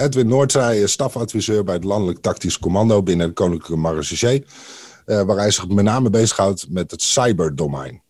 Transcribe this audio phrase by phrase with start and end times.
[0.00, 4.44] Edwin Noordzij is stafadviseur bij het Landelijk Tactisch Commando binnen de Koninklijke Marechaussee.
[5.06, 8.02] Uh, waar hij zich met name bezighoudt met het cyberdomein.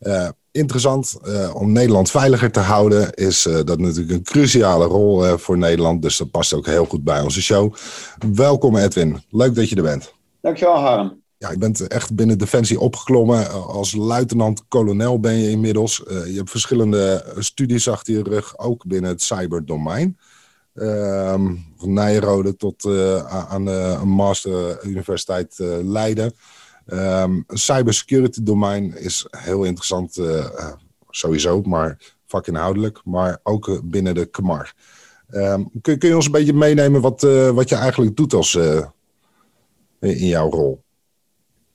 [0.00, 5.58] Uh, interessant, uh, om Nederland veiliger te houden is dat natuurlijk een cruciale rol voor
[5.58, 6.02] Nederland.
[6.02, 7.74] Dus dat past ook heel goed bij onze show.
[8.32, 10.14] Welkom Edwin, leuk dat je er bent.
[10.40, 11.20] Dankjewel Harm.
[11.38, 13.66] Ja, je bent echt binnen Defensie opgeklommen.
[13.66, 16.02] Als luitenant-kolonel ben je inmiddels.
[16.06, 20.16] je hebt verschillende studies achter je rug, ook binnen het cyberdomein.
[20.74, 26.32] Um, van Nijrode tot uh, aan een master universiteit uh, Leiden.
[26.86, 30.20] Um, cybersecurity domein is heel interessant,
[31.10, 34.74] sowieso, maar vakinhoudelijk, maar ook binnen de KMAR.
[35.30, 37.20] Um, kun, kun, je ons een beetje meenemen wat,
[37.54, 38.54] wat je eigenlijk doet als,
[39.98, 40.82] in jouw rol?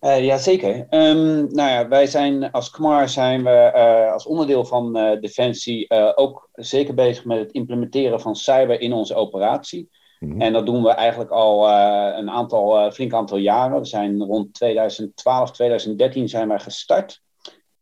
[0.07, 0.87] Uh, Jazeker.
[0.89, 5.91] Um, nou ja, wij zijn als KMAR zijn we uh, als onderdeel van uh, Defensie
[6.15, 9.89] ook zeker bezig met het implementeren van cyber in onze operatie.
[10.19, 10.41] Mm-hmm.
[10.41, 11.69] En dat doen we eigenlijk al
[12.17, 13.79] een aantal, flink aantal jaren.
[13.79, 17.21] We zijn rond 2012, 2013 zijn wij gestart.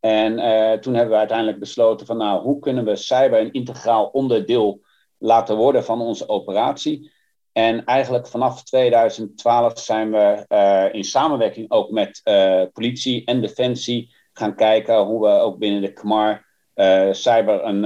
[0.00, 0.34] En
[0.80, 4.80] toen hebben we uiteindelijk besloten van nou, hoe kunnen we cyber een integraal onderdeel
[5.18, 7.12] laten worden van onze operatie.
[7.56, 14.14] En eigenlijk vanaf 2012 zijn we uh, in samenwerking ook met uh, politie en defensie
[14.32, 17.84] gaan kijken hoe we ook binnen de KMAR uh, cyber een,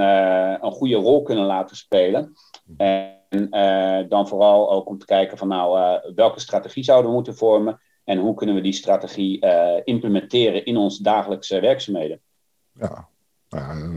[0.65, 2.33] een goede rol kunnen laten spelen.
[2.77, 3.49] En
[4.09, 8.17] dan vooral ook om te kijken van nou, welke strategie zouden we moeten vormen en
[8.17, 9.45] hoe kunnen we die strategie
[9.83, 12.21] implementeren in ons dagelijkse werkzaamheden.
[12.79, 13.07] Ja,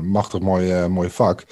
[0.02, 1.44] machtig mooi, mooi vak.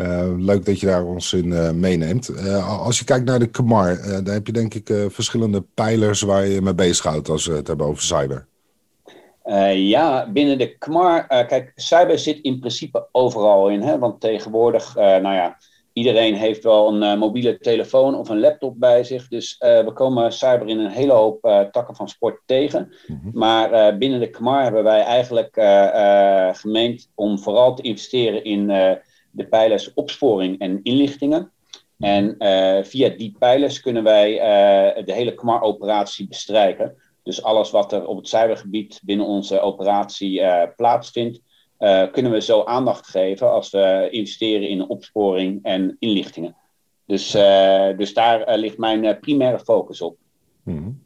[0.00, 2.30] Uh, leuk dat je daar ons in uh, meeneemt.
[2.30, 6.46] Uh, als je kijkt naar de KMAR, dan heb je denk ik verschillende pijlers waar
[6.46, 8.46] je mee bezighoudt als we het hebben over cyber.
[9.74, 13.82] ja, binnen de KMAR, kijk, cyber zit in principe overal in.
[13.82, 13.98] Hè?
[13.98, 15.56] Want tegenwoordig, nou ja,
[15.92, 19.28] iedereen heeft wel een mobiele telefoon of een laptop bij zich.
[19.28, 22.92] Dus we komen cyber in een hele hoop takken van sport tegen.
[23.06, 23.30] Mm -hmm.
[23.34, 25.54] Maar binnen de KMAR hebben wij eigenlijk
[26.56, 28.70] gemeend om vooral te investeren in
[29.34, 31.52] de pijlers opsporing en inlichtingen.
[31.98, 36.94] En uh, via die pijlers kunnen wij uh, de hele KMAR-operatie bestrijken.
[37.22, 41.40] Dus alles wat er op het cybergebied binnen onze operatie uh, plaatsvindt,
[42.12, 46.56] kunnen we zo aandacht geven als we investeren in opsporing en inlichtingen.
[47.06, 47.30] Dus,
[47.96, 50.16] dus daar ligt mijn primaire focus op.
[50.62, 51.02] Hmm.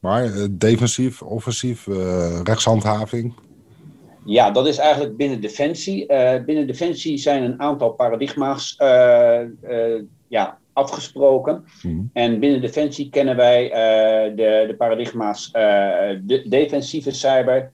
[0.00, 1.86] Maar defensief, offensief,
[2.42, 3.34] rechtshandhaving,
[4.26, 6.12] ja, dat is eigenlijk binnen Defensie.
[6.12, 11.64] Uh, binnen Defensie zijn een aantal paradigma's uh, uh, ja, afgesproken.
[11.82, 12.10] Mm.
[12.12, 13.68] En binnen Defensie kennen wij
[14.34, 17.72] de, de, paradigma's de defensieve cyber,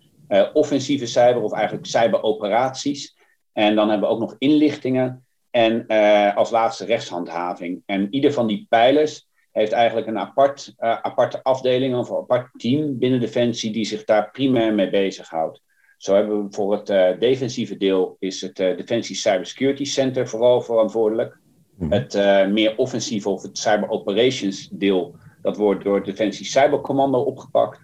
[0.53, 3.17] offensieve cyber of eigenlijk cyberoperaties.
[3.53, 5.87] En dan hebben we ook nog inlichtingen en
[6.35, 7.83] als laatste rechtshandhaving.
[7.87, 12.99] En ieder van die pijlers heeft eigenlijk een apart, aparte afdeling of een apart team
[12.99, 15.61] binnen Defensie die zich daar primair mee bezighoudt.
[16.03, 20.61] Zo hebben we voor het uh, defensieve deel is het uh, Defensie Cybersecurity Center vooral
[20.61, 21.39] verantwoordelijk.
[21.75, 21.93] Mhm.
[21.93, 27.19] Het uh, meer offensieve of het Cyber Operations deel, dat wordt door het Defensie Cybercommando
[27.19, 27.81] opgepakt.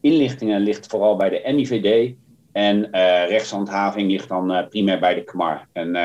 [0.00, 2.14] Inlichtingen ligt vooral bij de NIVD.
[2.52, 2.90] En
[3.26, 5.68] rechtshandhaving ligt dan primair bij de KMAR.
[5.72, 5.96] En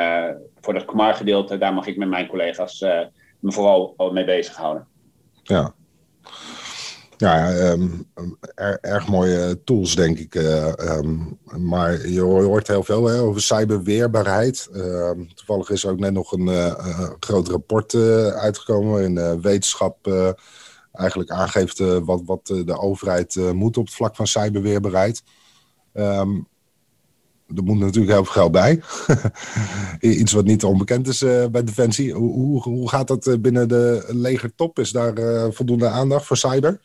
[0.62, 2.80] voor dat KMAR-gedeelte, daar mag ik met mijn collega's
[3.40, 4.88] me vooral mee bezighouden.
[5.44, 5.74] Ja,
[7.18, 8.08] ja, um,
[8.82, 10.36] erg mooie tools, denk ik.
[10.36, 14.70] Uh, um, maar je hoort heel veel over cyberweerbaarheid.
[14.74, 18.92] Uh, toevallig is er ook net nog een uh, groot rapport uh, uitgekomen...
[18.92, 20.12] waarin wetenschap
[20.92, 25.24] eigenlijk aangeeft wat, wat de overheid moet op het vlak van cyberweerbaarheid.
[25.94, 26.48] Um,
[27.56, 28.82] er moet natuurlijk heel veel geld bij.
[30.20, 31.20] Iets wat niet onbekend is
[31.52, 32.14] bij Defensie.
[32.14, 34.80] Hoe, hoe, hoe gaat dat binnen de legertop?
[34.80, 35.14] Is daar
[35.54, 36.80] voldoende aandacht voor cyber?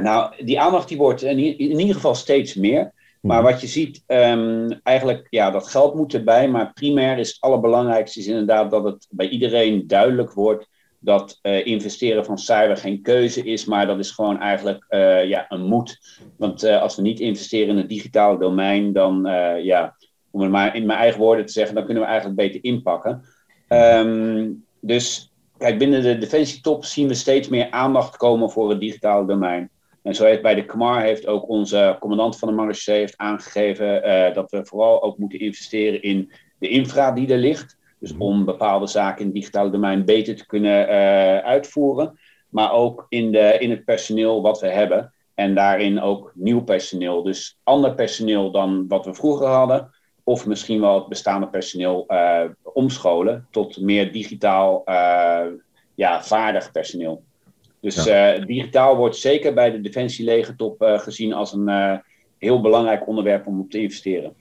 [0.00, 2.92] Nou, die aandacht die wordt in, in ieder geval steeds meer.
[3.20, 3.50] Maar mhm.
[3.50, 6.48] wat je ziet, um, eigenlijk, ja, dat geld moet erbij.
[6.48, 10.68] Maar primair is het allerbelangrijkste is inderdaad dat het bij iedereen duidelijk wordt
[10.98, 15.46] dat uh, investeren van cyber geen keuze is, maar dat is gewoon eigenlijk uh, ja,
[15.48, 16.18] een moed.
[16.36, 19.22] Want uh, als we niet investeren in het digitale domein, dan,
[19.62, 19.96] ja,
[20.30, 23.22] om het maar in mijn eigen woorden te zeggen, dan kunnen we eigenlijk beter inpakken.
[23.68, 29.26] Um, dus kijk, binnen de defensietop zien we steeds meer aandacht komen voor het digitale
[29.26, 29.70] domein.
[30.04, 34.08] En zo heeft bij de KMAR heeft ook onze commandant van de Marche heeft aangegeven
[34.08, 37.78] uh, dat we vooral ook moeten investeren in de infra die er ligt.
[37.98, 38.22] Dus mhm.
[38.22, 42.18] om bepaalde zaken in het digitale domein beter te kunnen uh, uitvoeren.
[42.48, 45.12] Maar ook in, de, in het personeel wat we hebben.
[45.34, 47.22] En daarin ook nieuw personeel.
[47.22, 49.90] Dus ander personeel dan wat we vroeger hadden.
[50.24, 54.82] Of misschien wel het bestaande personeel uh, omscholen tot meer digitaal
[55.94, 57.22] ja, vaardig personeel.
[57.84, 61.96] Dus eh, digitaal wordt zeker bij de Defensie-legertop uh, gezien als een uh,
[62.38, 64.32] heel belangrijk onderwerp om op te investeren.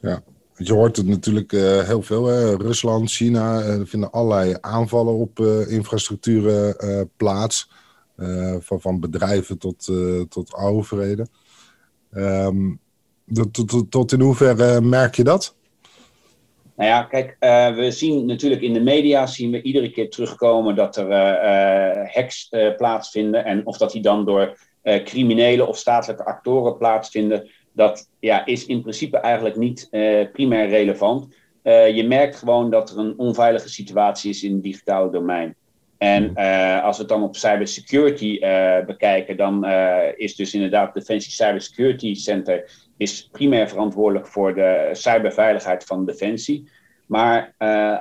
[0.00, 0.22] Ja,
[0.56, 1.50] je hoort het natuurlijk
[1.86, 2.26] heel veel.
[2.26, 2.56] Hè?
[2.56, 5.38] Rusland, China vinden allerlei aanvallen op
[5.68, 6.76] infrastructuren
[7.16, 7.70] plaats.
[8.58, 9.90] van, van bedrijven tot,
[10.28, 11.28] tot overheden.
[12.12, 12.80] Um,
[13.32, 15.56] tot, tot, tot in hoeverre merk je dat?
[16.76, 20.74] Nou ja, kijk, uh, we zien natuurlijk in de media zien we iedere keer terugkomen
[20.74, 23.44] dat er uh, hacks plaatsvinden.
[23.44, 24.58] En of dat die dan door
[25.04, 29.88] criminelen of statelijke actoren plaatsvinden, dat ja, is in principe eigenlijk niet
[30.32, 31.34] primair relevant.
[31.94, 35.56] je merkt gewoon dat er een onveilige situatie is in het digitale domein.
[35.98, 40.94] En uh, als we het dan op cybersecurity uh, bekijken, dan uh, is dus inderdaad
[40.94, 46.68] Defensie Cybersecurity Center is primair verantwoordelijk voor de cyberveiligheid van Defensie.
[47.06, 47.54] Maar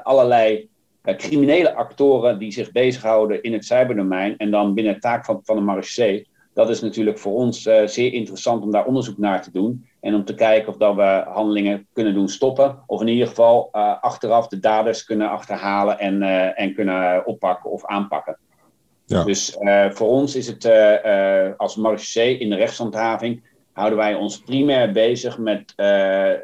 [0.03, 0.69] allerlei
[1.03, 5.55] criminele actoren die zich bezighouden in het cyberdomein en dan binnen de taak van, van
[5.55, 9.85] de marechaussee, dat is natuurlijk voor ons zeer interessant om daar onderzoek naar te doen.
[10.05, 12.83] En om te kijken of dat we handelingen kunnen doen stoppen.
[12.85, 17.71] Of in ieder geval uh, achteraf de daders kunnen achterhalen en, uh, en kunnen oppakken
[17.71, 18.37] of aanpakken.
[19.05, 19.23] Ja.
[19.23, 20.65] Dus uh, voor ons is het
[21.57, 25.73] als marechaussee in de rechtshandhaving houden wij ons primair bezig met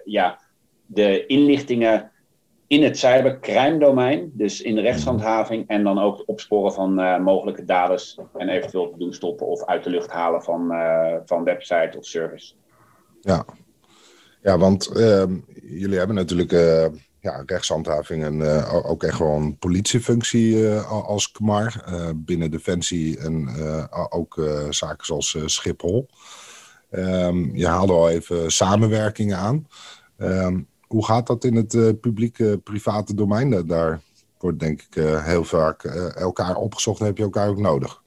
[0.04, 0.40] ja,
[0.86, 2.12] de inlichtingen
[2.68, 7.66] in het cybercrime domein, dus in de rechtshandhaving, en dan ook het opsporen van mogelijke
[7.66, 10.74] daders en eventueel te doen stoppen of uit de lucht halen van,
[11.26, 12.54] van website of service.
[13.22, 13.46] Ja,
[14.42, 16.86] ja want ehm, jullie hebben natuurlijk uh,
[17.20, 21.84] ja, rechtshandhaving en uh, ook echt gewoon politiefunctie uh, als KMAR
[22.16, 23.50] binnen Defensie en
[24.10, 26.10] ook zaken zoals Schiphol.
[26.92, 29.68] Um, je haalde al even samenwerkingen aan.
[30.18, 33.68] Um, hoe gaat dat in het publieke private domein?
[33.68, 34.02] Daar
[34.40, 35.84] wordt denk ik heel vaak
[36.16, 38.01] elkaar opgezocht en heb je elkaar ook nodig.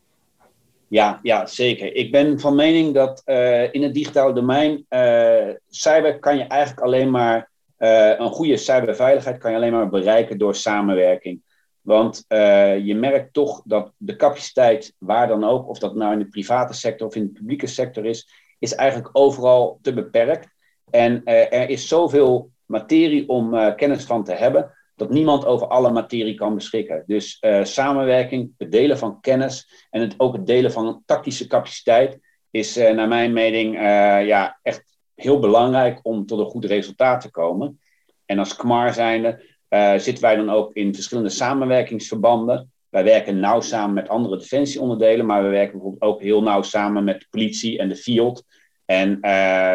[0.94, 1.94] Ja, ja, zeker.
[1.94, 6.80] Ik ben van mening dat uh, in het digitale domein, uh, cyber kan je eigenlijk
[6.86, 11.42] alleen maar, uh, een goede cyberveiligheid kan je alleen maar bereiken door samenwerking.
[11.80, 16.28] Want je merkt toch dat de capaciteit, waar dan ook, of dat nou in de
[16.28, 20.48] private sector of in de publieke sector is, is eigenlijk overal te beperkt.
[20.90, 26.34] En er is zoveel materie om kennis van te hebben, dat niemand over alle materie
[26.34, 27.02] kan beschikken.
[27.06, 32.18] Dus uh, samenwerking, het delen van kennis en het, ook het delen van tactische capaciteit
[32.50, 37.20] is uh, naar mijn mening uh, ja, echt heel belangrijk om tot een goed resultaat
[37.20, 37.80] te komen.
[38.26, 39.52] En als KMAR zijnde
[39.96, 42.72] zitten wij dan ook in verschillende samenwerkingsverbanden.
[42.88, 47.04] Wij werken nauw samen met andere defensieonderdelen, maar we werken bijvoorbeeld ook heel nauw samen
[47.04, 48.44] met de politie en de field.
[48.84, 49.20] En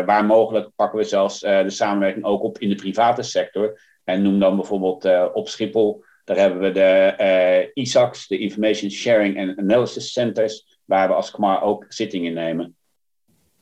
[0.06, 3.80] waar mogelijk pakken we zelfs de samenwerking ook op in de private sector.
[4.10, 7.16] En noem dan bijvoorbeeld uh, op Schiphol, daar hebben we de
[7.76, 12.76] uh, ISACs, de Information Sharing and Analysis Centers, waar we als KMAR ook zittingen nemen.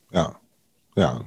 [0.10, 0.40] Ja,
[0.94, 1.22] ja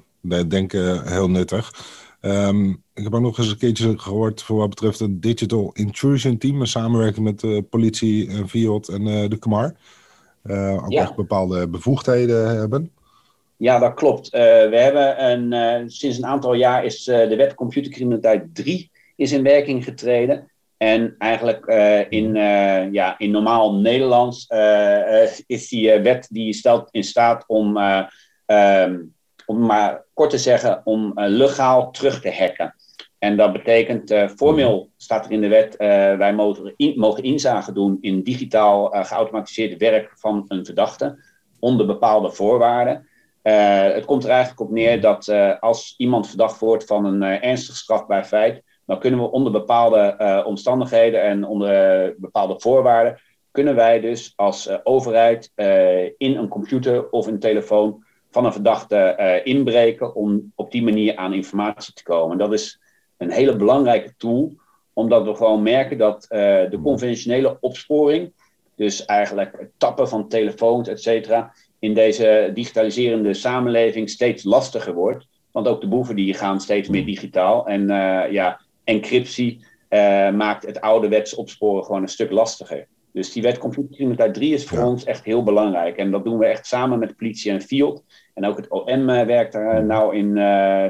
[0.48, 1.72] denk uh, heel nuttig.
[2.20, 6.38] Um, ik heb ook nog eens een keertje gehoord voor wat betreft een Digital Intrusion
[6.38, 9.74] Team, een samenwerking met de politie, en Fiat en de KMAR.
[10.44, 11.02] ook ja.
[11.02, 12.90] echt bepaalde bevoegdheden hebben.
[13.56, 14.30] Ja, dat klopt.
[14.30, 18.89] we hebben een, sinds een aantal jaar is de wet computercriminaliteit 3
[19.20, 20.50] is in werking getreden.
[20.76, 26.88] En eigenlijk uh, in, uh, ja, in normaal Nederlands uh, is die wet die stelt
[26.90, 27.76] in staat om,
[28.46, 29.14] um,
[29.46, 32.74] om maar kort te zeggen, om legaal terug te hacken.
[33.18, 35.76] En dat betekent, formeel staat er in de wet,
[36.18, 41.18] wij mogen, in, mogen inzage doen in digitaal geautomatiseerd werk van een verdachte,
[41.58, 43.06] onder bepaalde voorwaarden.
[43.92, 45.28] het komt er eigenlijk op neer dat
[45.60, 50.46] als iemand verdacht wordt van een ernstig strafbaar feit, dan kunnen we onder bepaalde uh,
[50.46, 53.20] omstandigheden en onder uh, bepaalde voorwaarden,
[53.50, 55.52] kunnen wij dus als uh, overheid
[56.16, 61.32] in een computer of een telefoon van een verdachte inbreken om op die manier aan
[61.32, 62.38] informatie te komen.
[62.38, 62.80] Dat is
[63.16, 64.52] een hele belangrijke tool,
[64.92, 66.26] omdat we gewoon merken dat
[66.70, 68.32] de conventionele opsporing,
[68.76, 75.26] dus eigenlijk het tappen van telefoons, et cetera, in deze digitaliserende samenleving steeds lastiger wordt.
[75.52, 77.66] Want ook de boeven die gaan steeds meer digitaal.
[77.66, 77.86] En
[78.30, 82.86] ja, encryptie uh, maakt het ouderwets opsporen gewoon een stuk lastiger.
[83.12, 85.96] Dus die wet computercriminaliteit 3 is voor ons echt heel belangrijk.
[85.96, 88.04] En dat doen we echt samen met politie en Field.
[88.34, 90.36] En ook het OM werkt daar nou in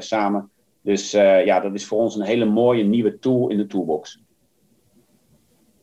[0.02, 0.50] samen.
[0.82, 4.22] Dus ja, dat is voor ons een hele mooie nieuwe tool in de toolbox.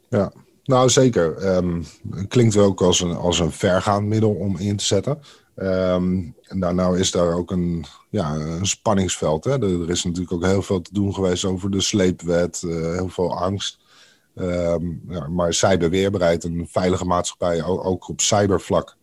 [0.10, 0.32] Ja,
[0.64, 1.56] nou zeker.
[1.56, 1.84] Um,
[2.28, 5.20] klinkt ook als een, als een vergaand middel om in te zetten.
[5.60, 9.44] Um, en nou is daar ook een, ja, een spanningsveld.
[9.44, 9.52] Hè?
[9.52, 13.38] Er, is natuurlijk ook heel veel te doen geweest over de sleepwet, uh, heel veel
[13.38, 13.80] angst.
[14.36, 18.96] Um, ja, maar cyberweerbaarheid, een veilige maatschappij, ook, ook op cybervlak,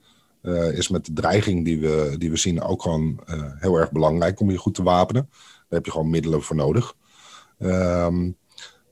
[0.42, 3.92] uh, is met de dreiging die we, die we zien ook gewoon uh, heel erg
[3.92, 5.28] belangrijk om je goed te wapenen.
[5.30, 6.94] Daar heb je gewoon middelen voor nodig.
[7.58, 8.36] Um,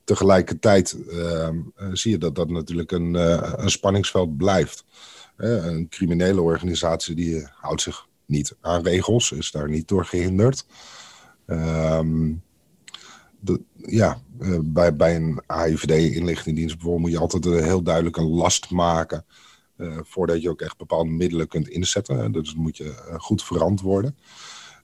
[0.04, 0.96] tegelijkertijd
[1.92, 3.14] zie je dat dat natuurlijk een,
[3.62, 4.84] een spanningsveld blijft.
[5.42, 10.66] Een criminele organisatie die houdt zich niet aan regels, is daar niet door gehinderd.
[11.46, 12.42] Um,
[13.40, 18.70] de, ja, uh, bij, bij een AIVD-inlichtingendienst bijvoorbeeld moet je altijd heel duidelijk een last
[18.70, 19.24] maken.
[20.02, 22.32] Voordat je ook echt bepaalde middelen kunt inzetten.
[22.32, 24.16] Dus dat moet je goed verantwoorden.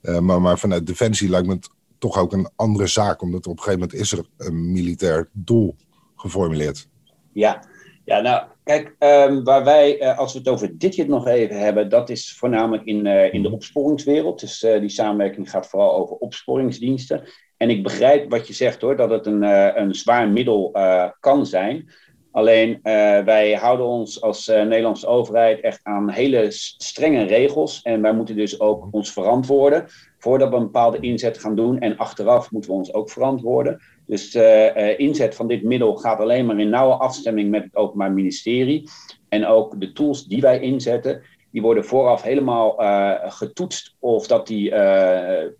[0.01, 3.63] maar, maar vanuit Defensie lijkt me het toch ook een andere zaak, omdat op een
[3.63, 5.77] gegeven moment is er een militair doel
[6.17, 6.89] geformuleerd.
[7.33, 7.65] Ja,
[8.05, 11.89] ja nou, Kijk, um, waar wij, uh, als we het over dit nog even hebben,
[11.89, 14.41] dat is voornamelijk in, uh, in de opsporingswereld.
[14.41, 17.23] Dus uh, die samenwerking gaat vooral over opsporingsdiensten.
[17.57, 19.43] En ik begrijp wat je zegt hoor, dat het een,
[19.81, 20.77] een zwaar middel
[21.21, 21.89] kan zijn.
[22.33, 22.81] Alleen
[23.25, 27.83] wij houden ons als Nederlandse overheid echt aan hele strenge regels.
[27.83, 29.87] En wij moeten dus ook ons verantwoorden
[30.19, 31.79] voordat we een bepaalde inzet gaan doen.
[31.79, 33.81] En achteraf moeten we ons ook verantwoorden.
[34.09, 38.13] Dus uh, inzet van dit middel gaat alleen maar in nauwe afstemming met het Openbaar
[38.13, 38.89] Ministerie.
[39.29, 44.47] En ook de tools die wij inzetten, die worden vooraf helemaal uh, getoetst of dat
[44.47, 44.71] die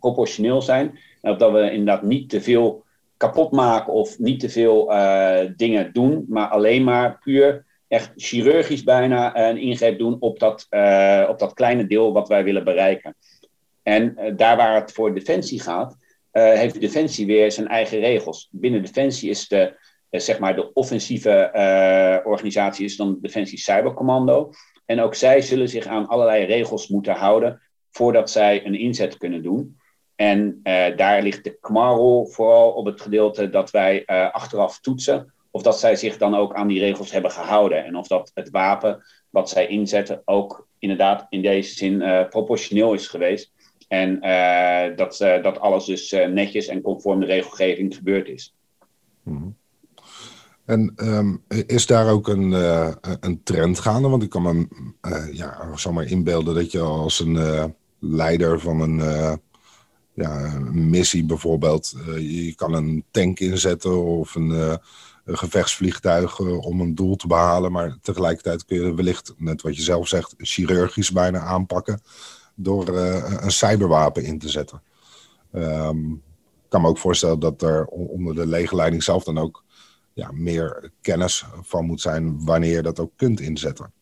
[0.01, 0.99] proportioneel zijn.
[1.21, 2.85] En of dat we inderdaad niet te veel
[3.17, 4.93] kapot maken of niet te veel
[5.57, 10.67] dingen doen, maar alleen maar puur echt chirurgisch bijna een ingreep doen op dat,
[11.29, 13.15] op dat kleine deel wat wij willen bereiken.
[13.83, 15.97] En daar waar het voor defensie gaat,
[16.41, 18.49] heeft Defensie weer zijn eigen regels.
[18.51, 19.77] Binnen Defensie is de,
[20.11, 24.51] uh, zeg maar de offensieve uh, organisatie is dan Defensie Cybercommando.
[24.85, 29.43] En ook zij zullen zich aan allerlei regels moeten houden voordat zij een inzet kunnen
[29.43, 29.77] doen.
[30.15, 30.61] En
[30.97, 35.97] daar ligt de kmarrel vooral op het gedeelte dat wij achteraf toetsen of dat zij
[35.97, 37.85] zich dan ook aan die regels hebben gehouden.
[37.85, 43.07] En of dat het wapen wat zij inzetten ook inderdaad in deze zin proportioneel is
[43.07, 43.53] geweest.
[43.89, 48.55] En uh, dat, uh, dat alles dus uh, netjes en conform de regelgeving gebeurd is.
[49.23, 49.57] Hmm.
[50.65, 52.53] En um, is daar ook een,
[53.21, 54.09] een trend gaande?
[54.09, 54.67] Want ik kan me
[55.33, 58.99] ja, zomaar inbeelden dat je als een leider van een,
[60.15, 64.51] ja, missie bijvoorbeeld, je kan een tank inzetten of een,
[65.25, 67.73] een gevechtsvliegtuig om een doel te behalen.
[67.73, 72.01] Maar tegelijkertijd kun je wellicht, net wat je zelf zegt, chirurgisch bijna aanpakken
[72.61, 74.83] door uh, een cyberwapen in te zetten.
[75.53, 76.23] Um,
[76.65, 79.65] ik kan me ook voorstellen dat er onder de legerleiding zelf dan ook
[80.13, 83.93] ja, meer kennis van moet zijn wanneer je dat ook kunt inzetten.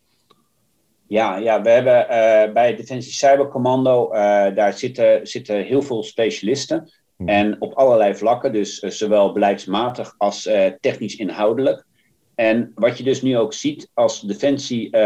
[1.06, 4.18] Ja, ja we hebben uh, bij Defensie Cybercommando, uh,
[4.54, 6.90] daar zitten, zitten heel veel specialisten.
[7.16, 7.28] Hmm.
[7.28, 10.42] En op allerlei vlakken, dus zowel beleidsmatig als
[10.80, 11.84] technisch inhoudelijk.
[12.34, 14.96] En wat je dus nu ook ziet als Defensie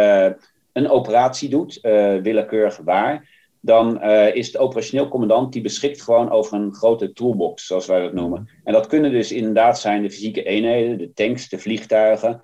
[0.73, 1.79] een operatie doet,
[2.23, 3.29] willekeurig waar,
[3.61, 8.01] dan uh, is de operationeel commandant die beschikt gewoon over een grote toolbox, zoals wij
[8.01, 8.49] dat noemen.
[8.65, 12.41] En dat kunnen dus inderdaad zijn de fysieke eenheden, de tanks, de vliegtuigen, uh,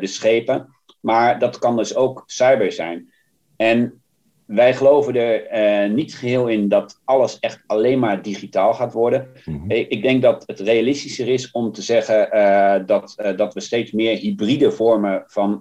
[0.00, 0.68] de schepen.
[1.00, 3.12] Maar dat kan dus ook cyber zijn.
[3.56, 4.02] En
[4.46, 9.28] wij geloven er uh, niet geheel in dat alles echt alleen maar digitaal gaat worden.
[9.44, 9.70] Mhm.
[9.70, 13.60] ik, ik, denk dat het realistischer is om te zeggen uh, dat, uh, dat we
[13.60, 15.58] steeds meer hybride vormen van,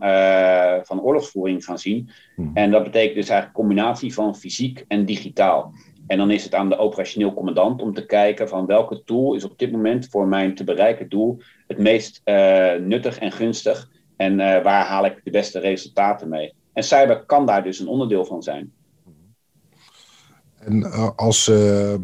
[0.84, 2.10] van oorlogsvoering gaan zien.
[2.36, 2.50] Mhm.
[2.54, 5.74] En dat betekent dus eigenlijk een combinatie van fysiek en digitaal.
[6.08, 9.44] En dan is het aan de operationeel commandant om te kijken van welke tool is
[9.44, 12.22] op dit moment voor mijn te bereiken doel het meest
[12.80, 13.90] nuttig en gunstig.
[14.18, 16.54] En waar haal ik de beste resultaten mee.
[16.74, 18.74] En cyber kan daar dus een onderdeel van zijn.
[20.66, 21.98] En uh, als uh, uh,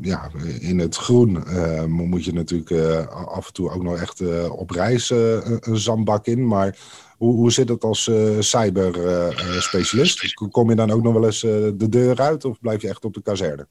[0.00, 0.30] ja,
[0.60, 1.44] in het groen
[1.90, 6.46] moet je natuurlijk af en toe ook nog echt op reis een zandbak in.
[6.46, 6.78] Maar
[7.18, 10.34] hoe, hoe zit het als cyberspecialist?
[10.34, 13.14] Kom je dan ook nog wel eens de deur uit of blijf je echt op
[13.14, 13.66] de kazerne?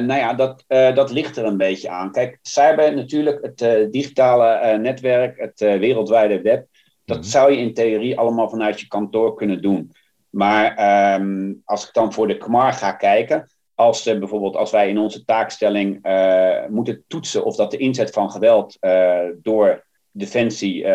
[0.00, 2.12] nou ja, dat, dat ligt er een beetje aan.
[2.12, 6.66] Kijk, cyber natuurlijk, het digitale netwerk, het wereldwijde web
[7.08, 7.26] dat mhm.
[7.26, 9.92] zou je in theorie allemaal vanuit je kantoor kunnen doen.
[10.30, 14.88] Maar ehm, als ik dan voor de KMAR ga kijken, als, uh, bijvoorbeeld als wij
[14.88, 20.86] in onze taakstelling uh, moeten toetsen of dat de inzet van geweld uh, door Defensie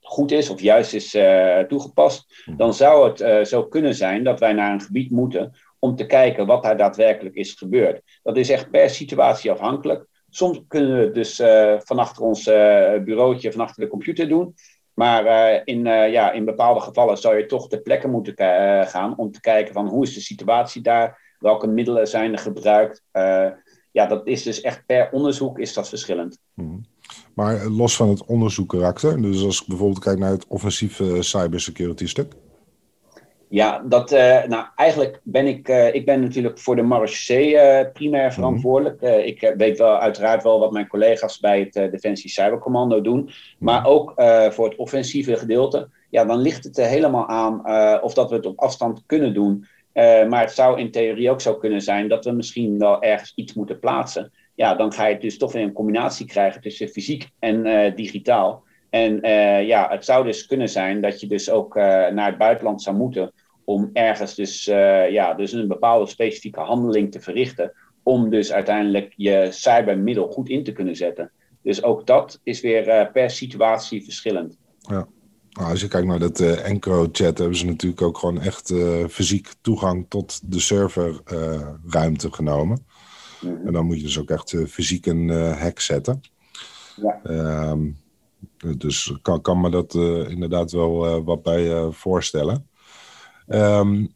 [0.00, 1.16] goed is of juist is
[1.68, 2.56] toegepast, hm.
[2.56, 6.46] dan zou het zo kunnen zijn dat wij naar een gebied moeten om te kijken
[6.46, 8.00] wat daar daadwerkelijk is gebeurd.
[8.22, 10.06] Dat is echt per situatie afhankelijk.
[10.30, 11.36] Soms kunnen we het dus
[11.86, 12.44] van achter ons
[13.04, 14.54] bureautje, van achter de computer doen.
[14.94, 18.34] Maar uh, in, ja, in bepaalde gevallen zou je toch ter plekke moeten
[18.88, 23.02] gaan om te kijken van hoe is de situatie daar, welke middelen zijn er gebruikt.
[23.90, 26.38] ja, dat is dus echt per onderzoek is dat verschillend.
[26.54, 26.84] Hmm.
[27.34, 32.32] Maar los van het onderzoekkarakter, dus als ik bijvoorbeeld kijk naar het offensieve cybersecurity stuk,
[33.54, 37.80] ja, dat, uh, nou, eigenlijk ben ik, uh, ik ben natuurlijk voor de marechaussee uh,
[37.92, 38.34] primair mhm.
[38.34, 39.00] verantwoordelijk.
[39.00, 43.20] ik weet wel uiteraard wel wat mijn collega's bij het Defensie Cybercommando doen.
[43.20, 43.32] Mhm.
[43.58, 44.12] Maar ook
[44.50, 45.88] voor het offensieve gedeelte.
[46.10, 47.62] Ja, dan ligt het er helemaal aan
[48.02, 49.66] of dat we het op afstand kunnen doen.
[50.28, 53.54] maar het zou in theorie ook zo kunnen zijn dat we misschien wel ergens iets
[53.54, 54.32] moeten plaatsen.
[54.54, 58.62] Ja, dan ga je dus toch weer een combinatie krijgen tussen fysiek en digitaal.
[58.90, 59.20] En
[59.66, 63.32] ja, het zou dus kunnen zijn dat je dus ook naar het buitenland zou moeten
[63.64, 67.72] om ergens dus, uh, ja, dus een bepaalde specifieke handeling te verrichten.
[68.02, 71.30] Om dus uiteindelijk je cybermiddel goed in te kunnen zetten.
[71.62, 74.58] Dus ook dat is weer uh, per situatie verschillend.
[74.78, 75.06] Ja.
[75.50, 78.74] Nou, als je kijkt naar dat uh, EncroChat, hebben ze natuurlijk ook gewoon echt
[79.08, 82.86] fysiek toegang tot de serverruimte genomen.
[83.40, 83.66] Mhm.
[83.66, 86.20] En dan moet je dus ook echt fysiek een hack zetten.
[86.96, 87.20] Ja.
[87.22, 87.90] Ehm,
[88.78, 89.94] dus kan, kan me dat
[90.28, 92.68] inderdaad wel wat bij voorstellen.
[93.48, 94.14] Um,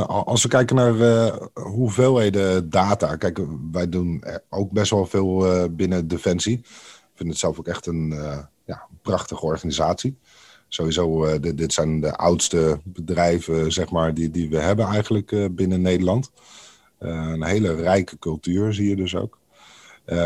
[0.00, 3.16] als we kijken naar uh, hoeveelheden data.
[3.16, 3.40] Kijk,
[3.72, 6.58] wij doen ook best wel veel uh, binnen Defensie.
[6.58, 8.14] Ik vind het zelf ook echt een
[8.64, 10.16] ja, prachtige organisatie.
[10.68, 15.80] Sowieso, dit, dit, zijn de oudste bedrijven zeg maar, die, die we hebben eigenlijk binnen
[15.80, 16.30] Nederland.
[16.98, 19.38] een hele rijke cultuur zie je dus ook.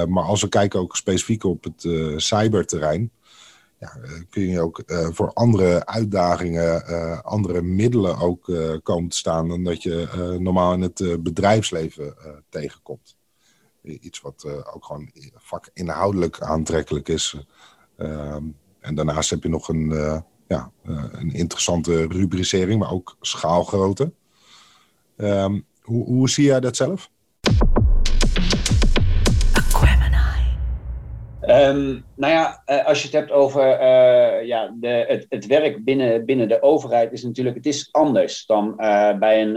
[0.09, 3.11] maar als we kijken ook specifiek op het cyberterrein
[3.79, 9.09] ja, eh, kun je ook uh, voor andere uitdagingen, uh, andere middelen ook uh, komen
[9.09, 12.15] te staan dan dat je normaal in het bedrijfsleven
[12.49, 13.17] tegenkomt.
[13.83, 17.47] Iets wat ook gewoon vakinhoudelijk aantrekkelijk is.
[17.97, 18.45] Ehm,
[18.81, 20.73] en daarnaast heb je nog een, ja,
[21.13, 24.13] een interessante rubricering, maar ook schaalgrootte.
[25.17, 27.11] Um, hoe, hoe zie jij dat zelf?
[31.49, 36.25] Um, nou ja, uh, als je het hebt over uh, ja, de, het, werk binnen,
[36.25, 39.53] binnen de overheid, is natuurlijk, het is anders dan uh, bij, een,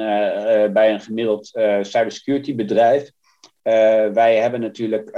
[0.73, 1.47] bij een gemiddeld
[1.81, 3.11] cybersecurity bedrijf.
[4.13, 5.11] wij hebben natuurlijk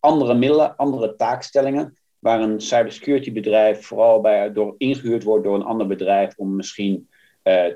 [0.00, 5.64] andere middelen, andere taakstellingen, waar een cybersecurity bedrijf vooral bij, door ingehuurd wordt door een
[5.64, 7.08] ander bedrijf om misschien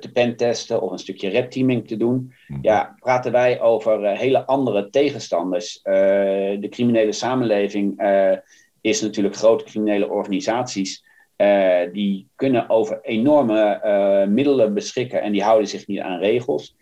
[0.01, 2.33] te pentesten of een stukje red teaming te doen.
[2.47, 2.59] Mhm.
[2.63, 5.81] Ja, praten wij over uh, hele andere tegenstanders.
[5.85, 5.95] Uh,
[6.61, 8.03] de criminele samenleving
[8.81, 11.05] is natuurlijk grote criminele organisaties.
[11.93, 16.77] die kunnen over enorme middelen beschikken en die houden zich niet aan regels.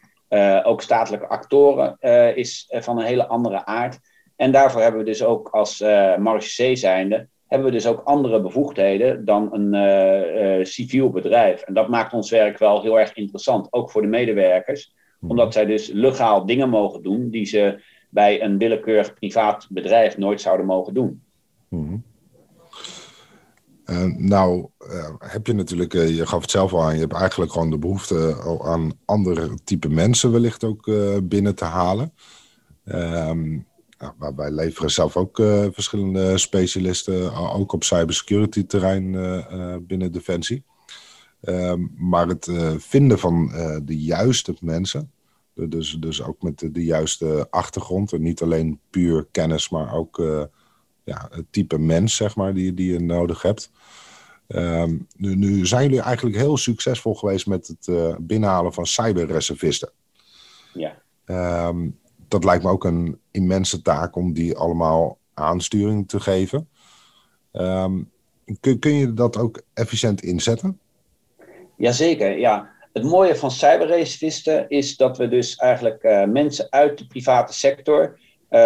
[0.63, 1.97] ook statelijke actoren
[2.37, 3.99] is van een hele andere aard.
[4.37, 8.41] En daarvoor hebben we dus ook als uh, C zijnde hebben we dus ook andere
[8.41, 11.61] bevoegdheden dan een uh, uh, civiel bedrijf.
[11.61, 15.31] En dat maakt ons werk wel heel erg interessant, ook voor de medewerkers, mhm.
[15.31, 20.41] omdat zij dus legaal dingen mogen doen die ze bij een willekeurig privaat bedrijf nooit
[20.41, 21.23] zouden mogen doen.
[21.69, 22.07] Mm
[24.17, 24.67] nou,
[25.19, 28.37] heb je natuurlijk, je gaf het zelf al aan, je hebt eigenlijk gewoon de behoefte
[28.65, 30.91] aan andere type mensen wellicht ook
[31.23, 32.13] binnen te halen.
[32.85, 33.67] Um,
[34.37, 40.65] wij leveren zelf ook uh, verschillende specialisten, ook op cybersecurity terrein uh, binnen Defensie.
[41.41, 43.53] Ehm, maar het vinden van
[43.85, 45.13] de juiste mensen,
[45.55, 50.23] dus, dus ook met de, de, juiste achtergrond en niet alleen puur kennis, maar ook
[51.05, 53.71] ja, het type mens zeg maar, die, die je nodig hebt.
[54.49, 59.91] Um, nu, nu, zijn jullie eigenlijk heel succesvol geweest met het binnenhalen van cyberreservisten.
[60.73, 61.03] Ja.
[61.69, 66.69] Um, dat lijkt me ook een immense taak om die allemaal aansturing te geven.
[67.53, 68.11] Um,
[68.61, 70.81] kun, kun je dat ook efficiënt inzetten?
[71.77, 72.77] Jazeker, ja.
[72.93, 78.19] Het mooie van cyberreservisten is dat we dus eigenlijk uh, mensen uit de private sector
[78.51, 78.61] uh,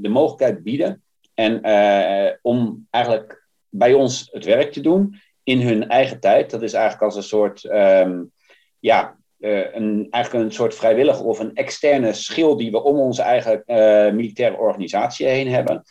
[0.00, 1.02] de mogelijkheid bieden
[1.34, 6.50] en uh, om eigenlijk bij ons het werk te doen in hun eigen tijd.
[6.50, 8.32] Dat is eigenlijk als een soort um,
[8.78, 13.62] ja, een, eigenlijk een soort vrijwillige of een externe schil die we om onze eigen
[13.66, 13.76] uh,
[14.12, 15.82] militaire organisatie heen hebben.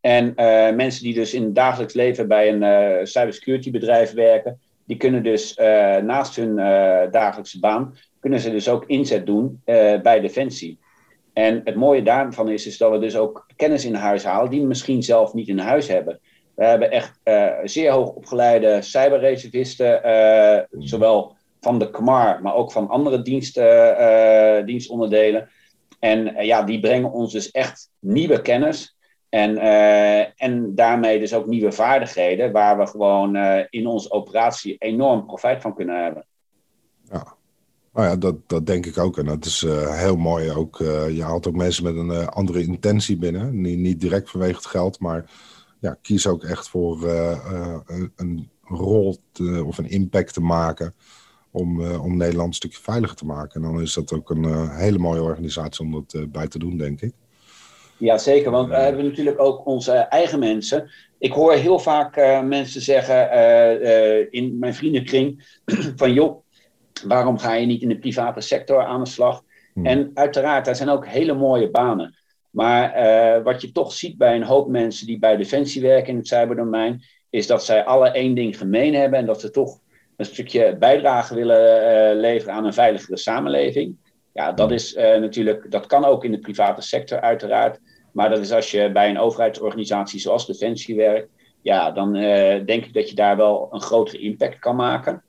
[0.00, 0.34] En uh,
[0.74, 5.54] mensen die dus in het dagelijks leven bij een cybersecurity bedrijf werken, die kunnen dus
[6.02, 6.56] naast hun
[7.10, 9.62] dagelijkse baan, kunnen ze dus ook inzet doen
[10.02, 10.78] bij Defensie.
[11.32, 14.60] En het mooie daarvan is, is dat we dus ook kennis in huis halen die
[14.60, 16.20] we misschien zelf niet in huis hebben.
[16.54, 17.20] We hebben echt
[17.64, 20.00] zeer hoog opgeleide cyberreservisten,
[20.78, 21.33] zowel
[21.64, 25.48] van de KMAR, maar ook van andere diensten, dienstonderdelen.
[25.98, 28.96] En ja, die brengen ons dus echt nieuwe kennis.
[29.28, 29.58] En,
[30.36, 33.36] en daarmee dus ook nieuwe vaardigheden, waar we gewoon
[33.70, 36.26] in onze operatie enorm profijt van kunnen hebben.
[37.10, 37.36] Ja,
[37.92, 39.18] nou ja, dat, dat denk ik ook.
[39.18, 40.78] En dat is heel mooi ook.
[41.08, 43.60] Je haalt ook mensen met een andere intentie binnen.
[43.60, 45.30] Niet, niet direct vanwege het geld, maar
[45.80, 50.94] ja, kies ook echt voor een, een, rol te, of een impact te maken.
[51.56, 53.62] Om, om Nederland een stukje veiliger te maken.
[53.62, 57.00] En dan is dat ook een hele mooie organisatie om dat bij te doen, denk
[57.00, 57.12] ik.
[57.96, 58.50] Ja, zeker.
[58.50, 60.90] Want we hebben natuurlijk ook onze eigen mensen.
[61.18, 63.30] Ik hoor heel vaak mensen zeggen
[64.32, 65.58] in mijn vriendenkring:
[65.96, 66.44] van joh,
[67.02, 69.42] Waarom ga je niet in de private sector aan de slag?
[69.72, 69.86] Hmm.
[69.86, 72.18] En uiteraard, daar zijn ook hele mooie banen.
[72.50, 76.28] Maar wat je toch ziet bij een hoop mensen die bij Defensie werken in het
[76.28, 79.78] cyberdomein, is dat zij alle één ding gemeen hebben en dat ze toch
[80.16, 83.96] een stukje bijdrage willen uh, leveren aan een veiligere samenleving.
[84.32, 87.78] Ja, dat is uh, natuurlijk, dat kan ook in de private sector uiteraard.
[88.12, 91.28] Maar dat is als je bij een overheidsorganisatie zoals Defensie werkt,
[91.62, 92.12] ja, dan
[92.66, 95.22] denk ik dat je daar wel een grotere impact kan maken.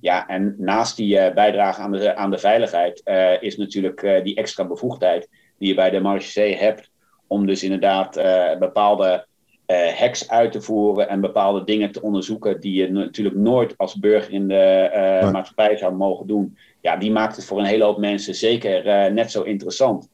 [0.00, 4.34] Ja, en naast die uh, bijdrage aan de, aan de veiligheid uh, is natuurlijk die
[4.34, 6.90] extra bevoegdheid die je bij de Marche hebt.
[7.26, 8.14] Om dus inderdaad
[8.58, 9.26] bepaalde
[9.94, 14.32] hacks uit te voeren en bepaalde dingen te onderzoeken die je natuurlijk nooit als burger
[14.32, 14.90] in de
[15.22, 15.30] nee.
[15.30, 16.56] maatschappij zou mogen doen.
[16.80, 20.10] Ja, die maakt het voor een hele hoop mensen zeker net zo interessant.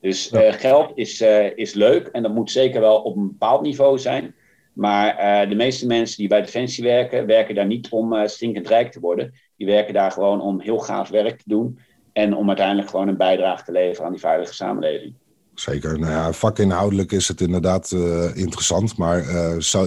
[0.00, 0.52] Dus ja.
[0.52, 1.20] geld is,
[1.54, 4.34] is leuk en dat moet zeker wel op een bepaald niveau zijn.
[4.72, 8.68] Maar uh, de meeste mensen die bij Defensie werken, werken daar niet om uh, stinkend
[8.68, 9.32] rijk te worden.
[9.56, 11.78] Die werken daar gewoon om heel gaaf werk te doen.
[12.12, 15.14] En om uiteindelijk gewoon een bijdrage te leveren aan die veilige samenleving.
[15.60, 15.98] Zeker.
[15.98, 18.96] Nou ja, vakinhoudelijk is het inderdaad uh, interessant.
[18.96, 19.24] Maar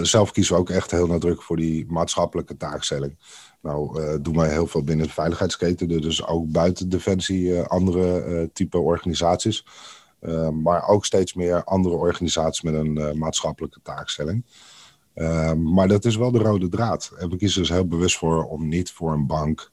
[0.02, 3.18] zelf kiezen we ook echt heel nadrukkelijk voor die maatschappelijke taakstelling.
[3.62, 5.88] Nou, doen wij heel veel binnen de veiligheidsketen.
[5.88, 9.66] Dus ook buiten Defensie andere type organisaties.
[10.62, 14.44] maar ook steeds meer andere organisaties met een maatschappelijke taakstelling.
[15.56, 17.12] Maar dat is wel de rode draad.
[17.18, 19.70] En we kiezen dus heel bewust voor om niet voor een bank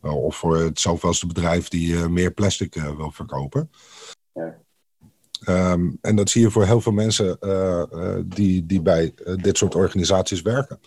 [0.00, 3.70] of voor het zoveelste bedrijf die meer plastic wil verkopen.
[4.32, 4.63] Ja.
[5.48, 7.38] Um, en dat zie je voor heel veel mensen
[8.24, 10.78] die, die bij dit soort organisaties werken.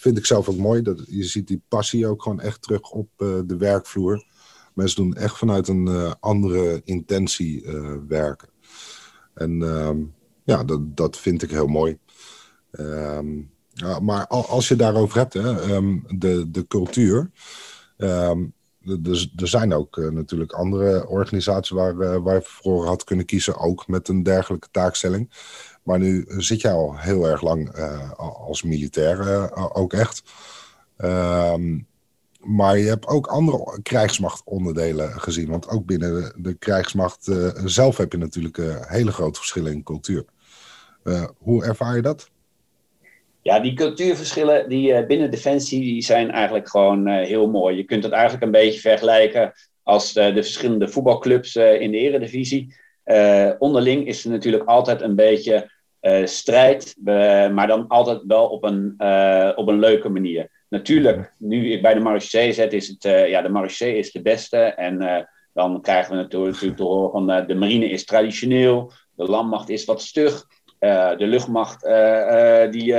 [0.00, 0.82] Vind ik zelf ook mooi.
[0.82, 3.08] Dat, je ziet die passie ook gewoon echt terug op
[3.46, 4.24] de werkvloer.
[4.74, 7.66] Mensen doen echt vanuit een andere intentie
[8.08, 8.48] werken.
[9.34, 11.98] En um, ja, dat, dat vind ik heel mooi.
[12.70, 15.54] Um, ja, maar als je daarover hebt, hè,
[16.18, 17.30] de, de cultuur.
[18.84, 23.58] Er, zijn ook uh, natuurlijk andere organisaties waar, uh, waar je voor had kunnen kiezen,
[23.58, 25.30] ook met een dergelijke taakstelling.
[25.82, 30.22] Maar nu zit jij al heel erg lang uh, als militair, ook echt.
[32.40, 35.48] maar je hebt ook andere krijgsmachtonderdelen gezien.
[35.48, 37.30] Want ook binnen de, de krijgsmacht
[37.64, 40.24] zelf heb je natuurlijk hele grote verschillen in cultuur.
[41.38, 42.30] hoe ervaar je dat?
[43.42, 47.76] Ja, die cultuurverschillen die, uh, binnen Defensie die zijn eigenlijk gewoon uh, heel mooi.
[47.76, 52.74] Je kunt het eigenlijk een beetje vergelijken als de, de verschillende voetbalclubs in de eredivisie.
[53.58, 55.70] onderling is er natuurlijk altijd een beetje
[56.24, 56.96] strijd,
[57.52, 58.94] maar dan altijd wel op een,
[59.56, 60.50] op een leuke manier.
[60.68, 64.56] Natuurlijk, nu ik bij de Marché zet, is het, ja, de Marché is de beste.
[64.56, 69.84] En dan krijgen we natuurlijk te horen van de marine is traditioneel, de landmacht is
[69.84, 70.46] wat stug.
[70.80, 72.92] Uh, de luchtmacht, uh, uh, die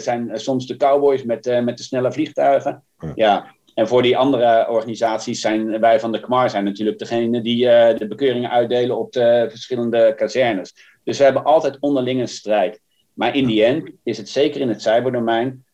[0.00, 2.82] zijn soms de cowboys met, met de snelle vliegtuigen.
[3.00, 3.12] Ja.
[3.14, 3.54] ja.
[3.74, 8.06] En voor die andere organisaties zijn wij van de KMAR zijn natuurlijk degene die de
[8.08, 10.74] bekeuringen uitdelen op de verschillende kazernes.
[11.04, 12.80] Dus we hebben altijd onderling een strijd.
[13.14, 15.64] Maar in die end is het zeker in het cyberdomein,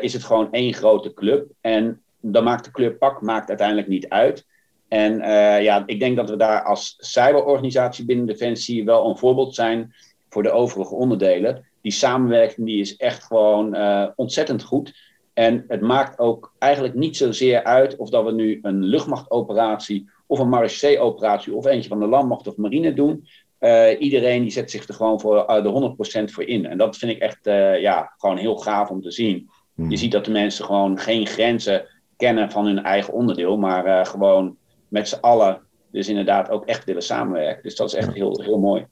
[0.00, 1.50] is het gewoon één grote club.
[1.60, 4.46] En dan maakt de kleur pak maakt uiteindelijk niet uit.
[4.88, 5.18] En
[5.62, 9.94] ja, ik denk dat we daar als cyberorganisatie binnen Defensie wel een voorbeeld zijn
[10.28, 11.64] voor de overige onderdelen.
[11.80, 14.94] Die samenwerking die is echt gewoon uh, ontzettend goed.
[15.34, 20.38] En het maakt ook eigenlijk niet zozeer uit of dat we nu een luchtmachtoperatie of
[20.38, 23.26] een marechaussee-operatie of eentje van de landmacht of marine doen.
[23.60, 26.66] Uh, iedereen die zet zich er gewoon voor uh, de 100% voor in.
[26.66, 27.38] En dat vind ik echt
[27.80, 29.50] ja, gewoon heel gaaf om te zien.
[29.74, 29.90] Hmm.
[29.90, 31.86] Je ziet dat de mensen gewoon geen grenzen
[32.16, 34.56] kennen van hun eigen onderdeel, maar gewoon
[34.88, 35.60] met z'n allen
[35.90, 37.62] dus inderdaad ook echt willen samenwerken.
[37.62, 38.86] Dus dat is echt heel, heel mooi.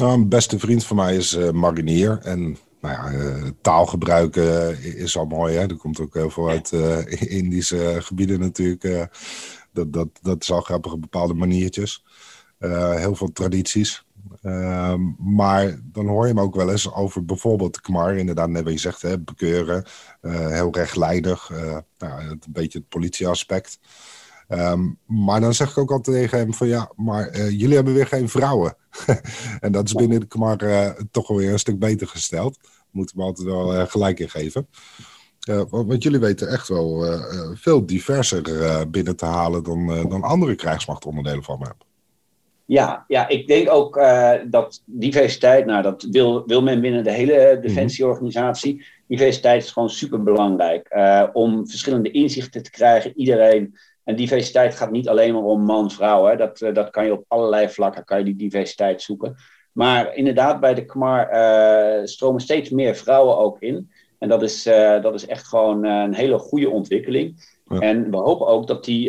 [0.00, 2.18] Nou, een beste vriend van mij is uh, marinier.
[2.22, 2.40] En
[2.80, 5.56] nou ja, uh, taalgebruik is al mooi.
[5.56, 5.76] Hè?
[5.76, 6.72] Komt ook heel veel uit
[7.20, 9.10] Indische gebieden natuurlijk.
[9.72, 12.04] dat, dat, dat is al grappige bepaalde maniertjes.
[12.94, 14.04] heel veel tradities.
[15.18, 18.78] Maar dan hoor je hem ook wel eens over bijvoorbeeld KMAR, inderdaad, net wat je
[18.78, 19.84] zegt, hè, bekeuren,
[20.30, 23.78] heel rechtlijnig, uh, nou, een beetje het politieaspect.
[24.52, 27.94] Um, maar dan zeg ik ook altijd tegen hem van ja, maar uh, jullie hebben
[27.94, 28.76] weer geen vrouwen.
[29.60, 30.56] en dat is binnen de KMAR
[31.10, 32.58] toch wel weer een stuk beter gesteld.
[32.90, 34.68] Moeten we altijd wel gelijk in geven.
[35.70, 37.04] want jullie weten echt wel
[37.54, 38.42] veel diverser
[38.90, 41.86] binnen te halen dan, dan andere krijgsmachtonderdelen van me hebben.
[42.70, 47.12] Ja, ja, ik denk ook uh, dat diversiteit, nou dat wil, wil men binnen de
[47.12, 47.66] hele mhm.
[47.66, 48.86] defensieorganisatie.
[49.06, 53.12] Diversiteit is gewoon super belangrijk uh, om verschillende inzichten te krijgen.
[53.16, 53.74] Iedereen.
[54.04, 56.36] En diversiteit gaat niet alleen maar om man-vrouw.
[56.36, 59.36] Dat, uh, dat kan je op allerlei vlakken, kan je die diversiteit zoeken.
[59.72, 61.28] Maar inderdaad, bij de KMAR
[62.08, 63.90] stromen steeds meer vrouwen ook in.
[64.18, 64.62] En dat is,
[65.02, 67.58] dat is echt gewoon een hele goede ontwikkeling.
[67.68, 67.78] Ja.
[67.78, 69.08] En we hopen ook dat die,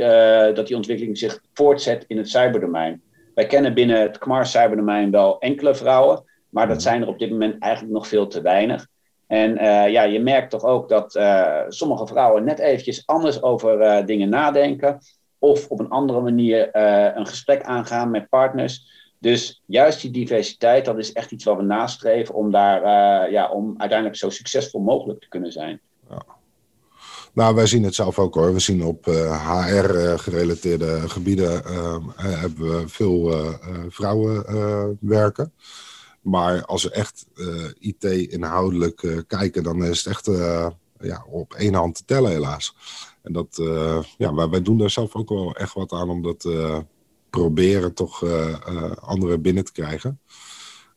[0.53, 3.01] dat die ontwikkeling zich voortzet in het cyberdomein.
[3.35, 7.29] Wij kennen binnen het KMAR cyberdomein wel enkele vrouwen, maar dat zijn er op dit
[7.29, 8.87] moment eigenlijk nog veel te weinig.
[9.31, 13.81] En uh, ja, je merkt toch ook dat uh, sommige vrouwen net eventjes anders over
[13.81, 14.99] uh, dingen nadenken.
[15.39, 16.75] Of op een andere manier
[17.17, 18.85] een gesprek aangaan met partners.
[19.19, 22.81] Dus juist die diversiteit, dat is echt iets wat we nastreven om daar
[23.31, 25.79] ja, om uiteindelijk zo succesvol mogelijk te kunnen zijn.
[26.09, 26.25] Ja.
[27.33, 28.53] Nou, wij zien het zelf ook hoor.
[28.53, 31.61] We zien op HR-gerelateerde eh, gebieden
[32.15, 33.33] hebben we veel
[33.89, 34.45] vrouwen
[34.99, 35.53] werken.
[36.21, 37.25] Maar als we echt
[37.79, 40.25] IT inhoudelijk kijken, dan is het echt
[40.99, 42.75] ja, op één hand te tellen helaas.
[43.21, 43.55] En dat,
[44.17, 46.49] ja, wij, wij, doen daar zelf ook wel echt wat aan om dat
[47.29, 48.23] proberen toch
[48.99, 50.19] anderen binnen te krijgen.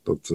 [0.03, 0.31] Dat,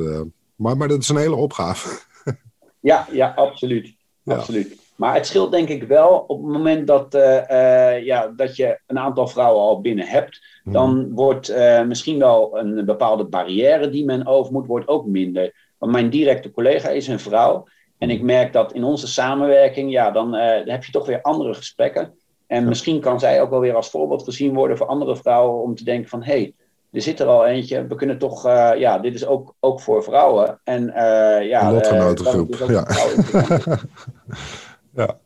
[0.56, 2.00] maar, maar dat is een hele opgave.
[2.80, 3.96] ja, ja, absoluut.
[4.24, 4.36] Ja.
[4.36, 4.89] absoluut.
[5.00, 8.80] Maar het scheelt denk ik wel op het moment dat, uh, uh, ja, dat je
[8.88, 10.42] een aantal vrouwen al binnen hebt.
[10.64, 10.74] Mhm.
[10.74, 15.54] Dan wordt uh, misschien wel een bepaalde barrière die men over moet, wordt ook minder.
[15.78, 17.68] Want mijn directe collega is een vrouw.
[17.98, 20.34] En ik merk dat in onze samenwerking, ja, dan,
[20.66, 22.14] heb je toch weer andere gesprekken.
[22.48, 25.76] En misschien kan zij ook wel weer als voorbeeld gezien worden voor andere vrouwen om
[25.76, 26.54] te denken van hé, hey,
[26.92, 27.88] er zit er al eentje.
[27.88, 30.60] We kunnen toch, uh, ja, dit is ook, ook voor vrouwen.
[30.64, 32.56] En uh, ja, een lotgenotengroep.
[32.56, 32.88] Uh, ja.
[35.00, 35.18] Ja.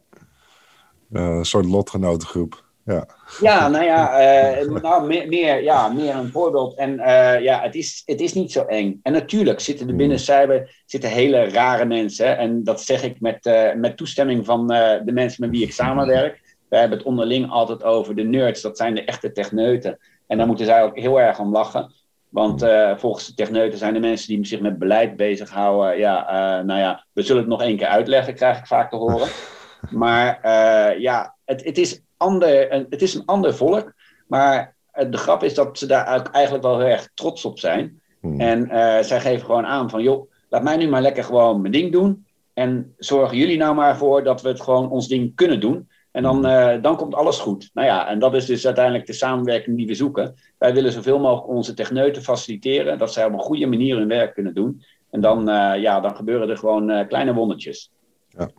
[1.12, 2.64] Een soort lotgenotengroep.
[2.86, 3.08] Ja,
[3.42, 6.76] ja nou ja, uh, nou, meer, meer, ja, meer een voorbeeld.
[6.76, 9.00] En uh, ja, het is, het is niet zo eng.
[9.04, 10.26] En natuurlijk zitten er binnen hmm.
[10.26, 12.38] cyber zitten hele rare mensen.
[12.38, 16.56] En dat zeg ik met, met toestemming van de mensen met wie ik samenwerk.
[16.70, 18.62] We hebben het onderling altijd over de nerds.
[18.62, 20.00] Dat zijn de echte techneuten.
[20.28, 21.94] En daar moeten zij ook heel erg om lachen.
[22.30, 25.98] Want uh, volgens de techneuten zijn de mensen die zich met beleid bezighouden.
[25.98, 29.28] Ja, nou ja, we zullen het nog één keer uitleggen, krijg ik vaak te horen.
[29.90, 33.94] Maar uh, ja, het, het, is ander, het is een ander volk.
[34.28, 34.76] Maar
[35.10, 38.02] de grap is dat ze daar eigenlijk wel heel erg trots op zijn.
[38.20, 38.40] Hmm.
[38.40, 38.68] En
[39.06, 42.26] zij geven gewoon aan van, joh, laat mij nu maar lekker gewoon mijn ding doen.
[42.54, 45.88] En zorgen jullie nou maar voor dat we het gewoon ons ding kunnen doen.
[46.14, 47.70] En dan, uh, dan komt alles goed.
[47.74, 50.36] Nou ja, en dat is dus uiteindelijk de samenwerking die we zoeken.
[50.58, 54.34] Wij willen zoveel mogelijk onze techneuten faciliteren, dat zij op een goede manier hun werk
[54.34, 54.84] kunnen doen.
[55.10, 57.92] En dan, uh, ja, dan gebeuren er gewoon uh, kleine wondertjes.
[58.30, 58.50] Ja.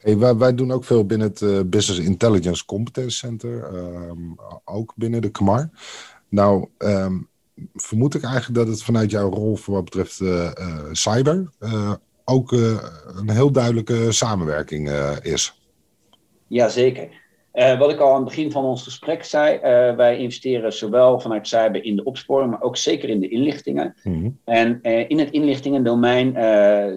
[0.00, 5.22] Hey, wij, wij, doen ook veel binnen het Business Intelligence Competence Center, um, ook binnen
[5.22, 5.70] de KMAR.
[6.28, 7.28] Nou, um,
[7.74, 10.20] vermoed ik eigenlijk dat het vanuit jouw rol voor wat betreft
[10.92, 11.50] cyber
[12.24, 14.90] ook een heel duidelijke samenwerking
[15.22, 15.60] is.
[16.46, 17.08] Jazeker.
[17.52, 19.58] Wat ik al aan het begin van ons gesprek zei,
[19.96, 23.94] wij investeren zowel vanuit cyber in de opsporing, maar ook zeker in de inlichtingen.
[24.02, 24.38] Mm-hmm.
[24.44, 26.34] En in het inlichtingendomein,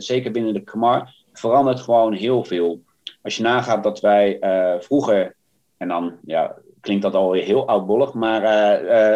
[0.01, 2.81] zeker binnen de KMAR, verandert gewoon heel veel.
[3.23, 4.37] Als je nagaat dat wij
[4.79, 5.35] vroeger,
[5.77, 8.41] en dan ja, klinkt dat alweer heel oudbollig, maar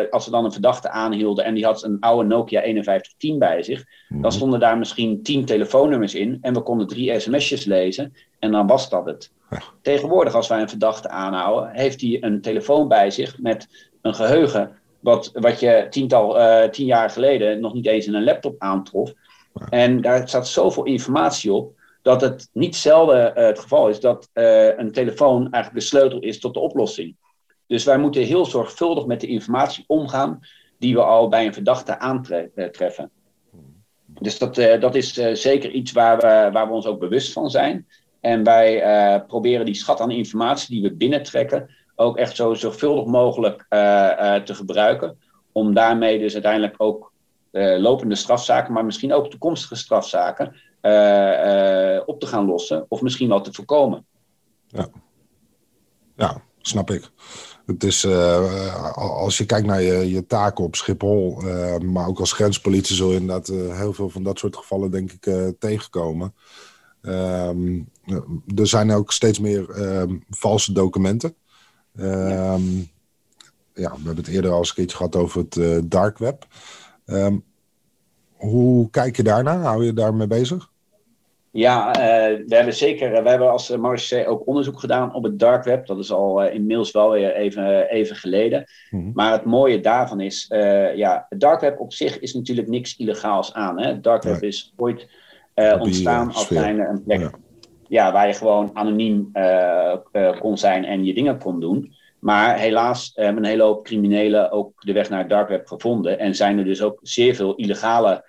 [0.10, 3.86] als we dan een verdachte aanhielden en die had een oude Nokia 5110 bij zich,
[3.86, 4.22] mm-hmm.
[4.22, 8.68] dan stonden daar misschien tien telefoonnummers in en we konden drie sms'jes lezen en dan
[8.68, 9.32] was dat het.
[9.82, 13.68] Tegenwoordig, als wij een verdachte aanhouden, heeft hij een telefoon bij zich met
[14.02, 14.72] een geheugen.
[15.00, 19.14] Wat, wat je tiental, uh, tien jaar geleden nog niet eens in een laptop aantrof.
[19.70, 21.72] En daar staat zoveel informatie op
[22.08, 26.20] dat het niet zelden uh, het geval is dat uh, een telefoon eigenlijk de sleutel
[26.20, 27.16] is tot de oplossing.
[27.66, 30.40] Dus wij moeten heel zorgvuldig met de informatie omgaan
[30.80, 33.12] die we al bij een verdachte aantreffen.
[34.06, 37.88] Dus dat, dat is zeker iets waar we, waar we ons ook bewust van zijn.
[38.20, 43.66] En wij proberen die schat aan informatie die we binnentrekken ook echt zo zorgvuldig mogelijk
[44.46, 45.20] te gebruiken.
[45.52, 47.12] Om daarmee dus uiteindelijk ook
[47.78, 50.56] lopende strafzaken, maar misschien ook toekomstige strafzaken
[52.06, 52.86] op te gaan lossen.
[52.88, 54.06] Of misschien wel te voorkomen.
[54.68, 54.90] Ja,
[56.16, 57.12] ja snap ik.
[57.66, 58.08] Het is,
[58.96, 61.42] als je kijkt naar je, je taken op Schiphol,
[61.80, 65.56] maar ook als grenspolitie, zul je inderdaad heel veel van dat soort gevallen, denk ik,
[65.60, 66.34] tegenkomen.
[67.02, 67.82] Ehm,
[68.56, 71.36] er zijn ook steeds meer ehm, valse documenten.
[71.96, 72.78] Ehm,
[73.74, 76.48] ja, we hebben het eerder al eens een keertje gehad over het dark web.
[78.38, 79.62] hoe kijk je daarnaar?
[79.62, 80.72] Hou je daarmee bezig?
[81.58, 85.64] Ja, uh, we hebben zeker, we hebben als Marche ook onderzoek gedaan op het dark
[85.64, 85.86] web.
[85.86, 88.66] Dat is al inmiddels wel weer even, even geleden.
[88.90, 89.12] Mhm.
[89.14, 90.46] Maar het mooie daarvan is,
[90.96, 93.80] ja, het dark web op zich is natuurlijk niks illegaals aan.
[93.80, 93.88] Hè?
[93.88, 95.08] Het dark web is ooit
[95.80, 97.30] ontstaan als kleine een plek
[97.88, 98.12] ja.
[98.12, 101.94] waar je gewoon anoniem uh, kon zijn en je dingen kon doen.
[102.20, 106.20] Maar helaas hebben een hele hoop criminelen ook de weg naar het dark web gevonden.
[106.20, 108.26] En zijn er dus ook zeer veel illegale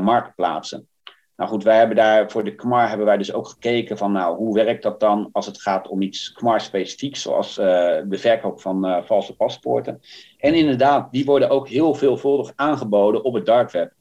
[0.00, 0.88] marktplaatsen.
[1.36, 4.36] Nou goed, wij hebben daar voor de KMAR hebben wij dus ook gekeken van nou,
[4.36, 7.64] hoe werkt dat dan als het gaat om iets KMAR-specifieks, zoals uh,
[8.04, 10.00] de verkoop van uh, valse paspoorten.
[10.38, 13.92] En inderdaad, die worden ook heel veelvuldig aangeboden op het dark web.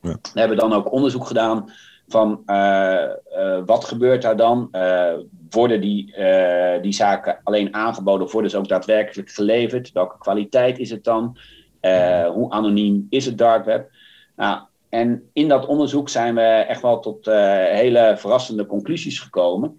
[0.00, 0.16] Ja.
[0.32, 1.72] We hebben dan ook onderzoek gedaan
[2.08, 3.08] van uh,
[3.66, 4.70] wat gebeurt daar dan?
[5.50, 6.14] Worden die,
[6.80, 9.92] die zaken alleen aangeboden of worden ze ook daadwerkelijk geleverd?
[9.92, 11.38] Welke kwaliteit is het dan?
[12.32, 13.90] hoe anoniem is het dark web?
[14.36, 19.78] Nou, en in dat onderzoek zijn we echt wel tot hele verrassende conclusies gekomen.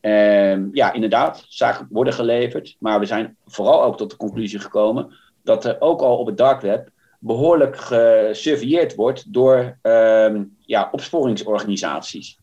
[0.00, 5.14] Ehm, ja, inderdaad, zaken worden geleverd, maar we zijn vooral ook tot de conclusie gekomen
[5.42, 12.38] dat er ook al op het dark web behoorlijk gesurveilleerd wordt door ehm, ja, opsporingsorganisaties.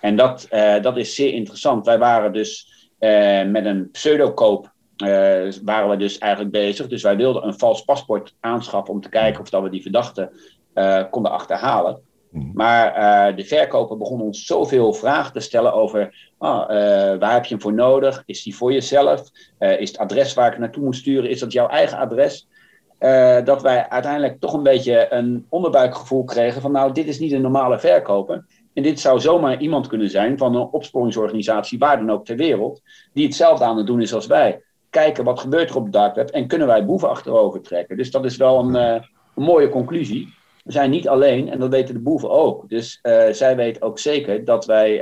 [0.00, 1.86] En dat, uh, dat is zeer interessant.
[1.86, 2.70] Wij waren dus
[3.00, 4.70] uh, met een pseudokoop
[5.62, 6.86] waren we dus eigenlijk bezig.
[6.88, 10.32] Dus wij wilden een vals paspoort aanschaffen om te kijken of dat we die verdachte
[11.10, 12.00] konden achterhalen.
[12.30, 12.50] Hmm.
[12.54, 16.68] Maar de verkoper begon ons zoveel vragen te stellen over ah,
[17.18, 18.22] waar heb je hem voor nodig?
[18.26, 19.30] Is die voor jezelf?
[19.58, 22.48] is het adres waar ik naartoe moet sturen, is dat jouw eigen adres?
[23.44, 27.42] Dat wij uiteindelijk toch een beetje een onderbuikgevoel kregen van nou, dit is niet een
[27.42, 28.44] normale verkoper.
[28.74, 32.82] En dit zou zomaar iemand kunnen zijn van een opsporingsorganisatie, waar dan ook ter wereld,
[33.12, 34.62] die hetzelfde aan het doen is als wij.
[34.90, 37.96] Kijken wat gebeurt er op het dark web en kunnen wij boeven achterover trekken.
[37.96, 39.02] Dus dat is wel een, een
[39.34, 40.34] mooie conclusie.
[40.62, 42.68] We zijn niet alleen en dat weten de boeven ook.
[42.68, 44.98] Dus uh, zij weten ook zeker dat wij,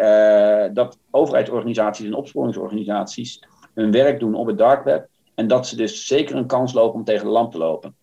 [0.72, 3.40] dat overheidsorganisaties en opsporingsorganisaties
[3.74, 5.08] hun werk doen op het dark web.
[5.34, 7.94] En dat ze dus zeker een kans lopen om tegen de lamp te lopen.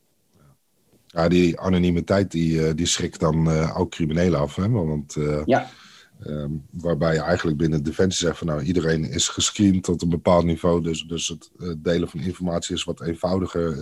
[1.08, 4.56] Ja, die anonimiteit die, eh, die schrikt dan uh, ook criminelen af.
[4.56, 4.70] Hè?
[4.70, 5.16] Want,
[5.46, 5.70] ja.
[6.26, 10.46] Uh, waarbij je eigenlijk binnen Defensie zegt van nou iedereen is gescreend tot een bepaald
[10.46, 10.82] niveau.
[10.82, 13.78] Dus, dus het delen van informatie is wat eenvoudiger.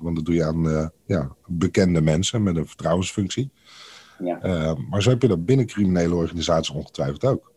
[0.00, 3.50] want dat doe je aan ja, bekende mensen met een vertrouwensfunctie.
[4.18, 4.40] Ja.
[4.40, 7.52] Ehm, maar zo heb je dat binnen criminele organisaties ongetwijfeld ook.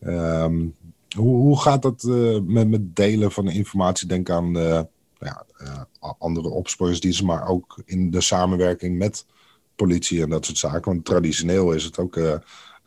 [0.00, 0.74] Um,
[1.16, 2.02] hoe, hoe gaat dat
[2.46, 4.08] met, met delen van de informatie?
[4.08, 4.52] Denk aan
[5.18, 5.46] ja,
[6.18, 9.26] andere opsporingsdiensten, maar ook in de samenwerking met
[9.76, 10.92] politie en dat soort zaken.
[10.92, 12.40] Want traditioneel is het ook.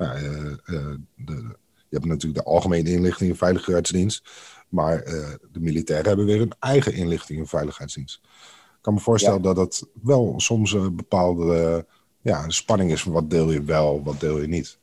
[0.06, 1.56] De,
[1.90, 4.30] je hebt natuurlijk de Algemene Inlichting en Veiligheidsdienst.
[4.70, 5.04] Maar
[5.52, 8.20] de militairen hebben weer een eigen inlichting en veiligheidsdienst.
[8.24, 11.86] Ik kan me voorstellen dat dat wel soms een bepaalde
[12.22, 14.80] ja, spanning is van wat deel je wel, wat deel je niet.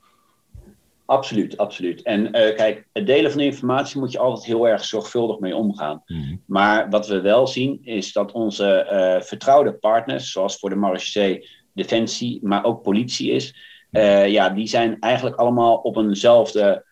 [1.05, 2.03] Absoluut, absoluut.
[2.03, 6.03] En uh, kijk, het delen van informatie moet je altijd heel erg zorgvuldig mee omgaan.
[6.07, 6.43] Mm.
[6.47, 11.47] Maar wat we wel zien is dat onze uh, vertrouwde partners, zoals voor de Marché
[11.73, 13.55] Defensie, maar ook politie is,
[13.97, 16.85] uh, ja, die zijn eigenlijk allemaal op eenzelfde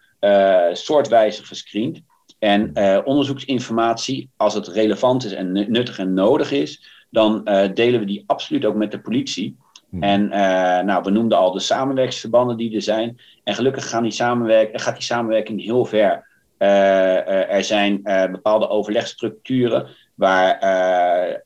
[0.73, 2.01] soortwijze gescreend.
[2.39, 8.25] En onderzoeksinformatie, als het relevant is en nuttig en nodig is, dan delen we die
[8.27, 9.57] absoluut ook met de politie.
[9.95, 10.03] Hmm.
[10.03, 13.19] En uh, nou, we noemden al de samenwerkingsverbanden die er zijn.
[13.45, 16.33] En gelukkig gaan die samenwerk gaat die samenwerking heel ver.
[16.59, 20.59] Uh, uh, er zijn bepaalde overlegstructuren waar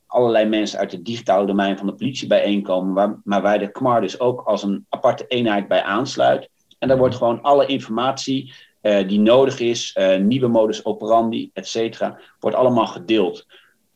[0.07, 4.01] allerlei mensen uit het digitale domein van de politie bijeenkomen, waar, maar waar de KMAR
[4.01, 6.49] dus ook als een aparte eenheid bij aansluit.
[6.79, 8.53] En daar wordt gewoon alle informatie
[9.07, 13.47] die nodig is, nieuwe modus operandi, et cetera, wordt allemaal gedeeld.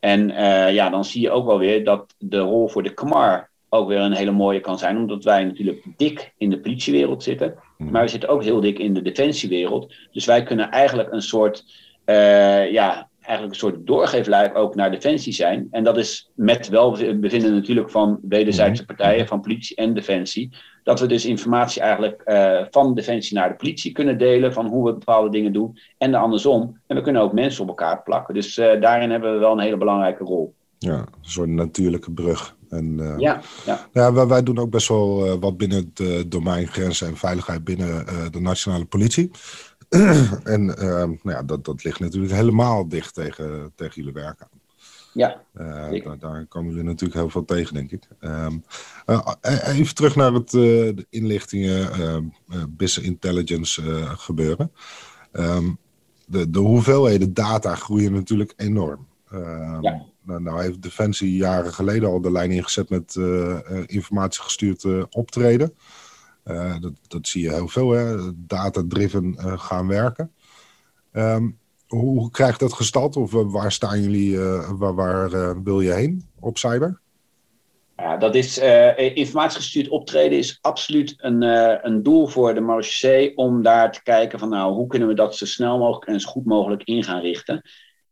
[0.00, 0.28] En
[0.72, 3.98] ja, dan zie je ook wel weer dat de rol voor de KMAR ook weer
[3.98, 7.90] een hele mooie kan zijn, omdat wij natuurlijk dik in de politiewereld zitten, hmm.
[7.90, 9.94] maar we zitten ook heel dik in de defensiewereld.
[10.12, 11.64] Dus wij kunnen eigenlijk een soort,
[12.06, 15.68] uh, ja, eigenlijk een soort doorgeefluik ook naar defensie zijn.
[15.70, 18.96] En dat is met welbevinden natuurlijk van wederzijdse hmm.
[18.96, 20.50] partijen, van politie en defensie.
[20.82, 24.84] Dat we dus informatie eigenlijk uh, van defensie naar de politie kunnen delen, van hoe
[24.86, 26.80] we bepaalde dingen doen en andersom.
[26.86, 28.34] En we kunnen ook mensen op elkaar plakken.
[28.34, 30.54] Dus uh, daarin hebben we wel een hele belangrijke rol.
[30.78, 32.56] Ja, een soort natuurlijke brug.
[32.68, 33.86] En, uh, ja, ja.
[33.92, 38.06] ja wij, wij, doen ook best wel wat binnen het domein grenzen en veiligheid binnen
[38.30, 39.30] de nationale politie.
[40.54, 44.60] en ehm, nou ja, dat, dat ligt natuurlijk helemaal dicht tegen, tegen jullie werk aan.
[45.14, 48.08] Ja, daar, daar, komen jullie natuurlijk heel veel tegen, denk ik.
[48.20, 48.58] Ehm,
[49.64, 52.34] even terug naar het de inlichtingen,
[52.68, 53.82] business intelligence
[54.16, 54.72] gebeuren.
[56.26, 59.06] de, de hoeveelheden data groeien natuurlijk enorm.
[59.80, 60.06] Ja.
[60.24, 64.84] Nou, nou, heeft Defensie jaren geleden al de lijn ingezet met uh, informatiegestuurd
[66.44, 66.80] optreden.
[66.80, 70.32] dat, dat zie je heel veel, data-driven gaan werken.
[71.12, 73.16] Um, hoe krijgt dat gestald?
[73.16, 74.38] Of waar staan jullie,
[74.78, 77.00] waar, waar wil je heen op cyber?
[77.96, 78.58] Ja, dat is
[79.14, 81.42] informatiegestuurd optreden is absoluut een,
[81.86, 85.36] een doel voor de marechaussee om daar te kijken van nou, hoe kunnen we dat
[85.36, 87.62] zo snel mogelijk en zo goed mogelijk in gaan richten.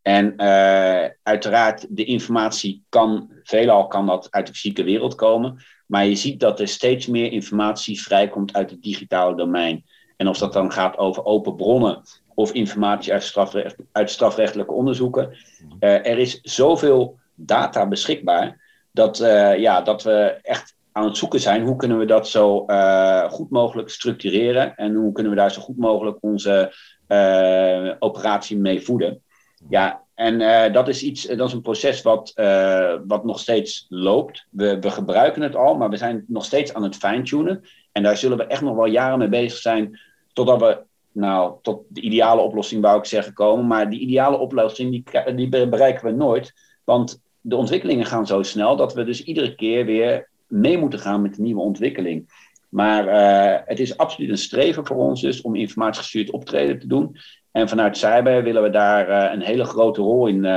[0.03, 5.63] En uh, uiteraard, de informatie kan, veelal kan dat uit de fysieke wereld komen.
[5.91, 9.85] Maar je ziet dat er steeds meer informatie vrijkomt uit het digitale domein.
[10.17, 12.03] En of dat dan gaat over open bronnen
[12.35, 15.29] of informatie uit, strafrecht, uit strafrechtelijke onderzoeken.
[15.81, 18.61] Uh, er is zoveel data beschikbaar
[18.93, 21.67] dat, uh, ja, dat we echt aan het zoeken zijn.
[21.67, 22.67] Hoe kunnen we dat zo
[23.31, 24.77] goed mogelijk structureren?
[24.77, 26.75] En hoe kunnen we daar zo goed mogelijk onze
[27.99, 29.23] operatie mee voeden?
[29.69, 33.87] Ja, en uh, dat is iets, dat is een proces wat, uh, wat nog steeds
[33.89, 34.47] loopt.
[34.51, 37.63] We, we gebruiken het al, maar we zijn nog steeds aan het fine-tunen.
[37.93, 40.01] En daar zullen we echt nog wel jaren mee bezig zijn,
[40.33, 40.79] totdat we,
[41.13, 43.67] nou, tot de ideale oplossing wou ik zeggen komen.
[43.67, 45.05] Maar die ideale oplossing, die,
[45.35, 46.53] die bereiken we nooit.
[46.85, 51.23] Want de ontwikkelingen gaan zo snel dat we dus iedere keer weer mee moeten gaan
[51.23, 52.49] met de nieuwe ontwikkeling.
[52.69, 53.07] Maar
[53.67, 57.17] het is absoluut een streven voor ons dus om informatiegestuurd optreden te doen.
[57.53, 60.51] En vanuit cyber willen we daar uh, een hele grote rol in uh,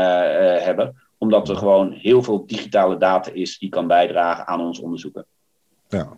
[0.64, 5.26] hebben, omdat er gewoon heel veel digitale data is die kan bijdragen aan ons onderzoeken.
[5.88, 6.18] Ja,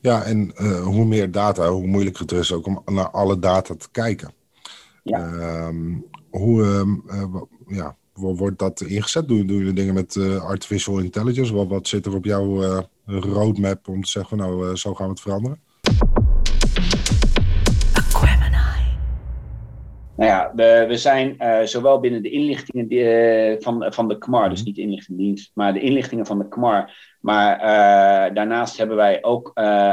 [0.00, 0.52] ja en
[0.82, 4.32] hoe meer data, hoe moeilijker het is ook om naar alle data te kijken.
[5.02, 5.18] Ja.
[5.18, 5.98] Ehm,
[6.30, 7.04] hoe um,
[7.66, 9.28] ja, wordt dat ingezet?
[9.28, 11.54] Doen, doen jullie dingen met artificial intelligence?
[11.54, 12.62] Wat, wat zit er op jouw
[13.06, 15.60] roadmap om te zeggen, nou, zo gaan we het veranderen?
[20.20, 24.48] Nou ja, we, we zijn uh, zowel binnen de inlichtingen uh, van, van de KMAR,
[24.48, 24.66] dus mhm.
[24.66, 27.16] niet de inlichtingendienst, maar de inlichtingen van de KMAR.
[27.20, 29.50] Maar uh, daarnaast hebben wij ook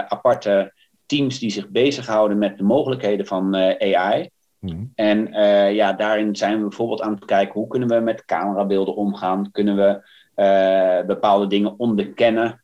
[0.07, 0.73] aparte
[1.05, 4.29] teams die zich bezighouden met de mogelijkheden van AI.
[4.59, 4.91] Mm.
[4.95, 5.27] En
[5.73, 9.51] ja, daarin zijn we bijvoorbeeld aan het kijken hoe kunnen we met camerabeelden omgaan.
[9.51, 10.01] Kunnen we
[11.07, 12.63] bepaalde dingen onderkennen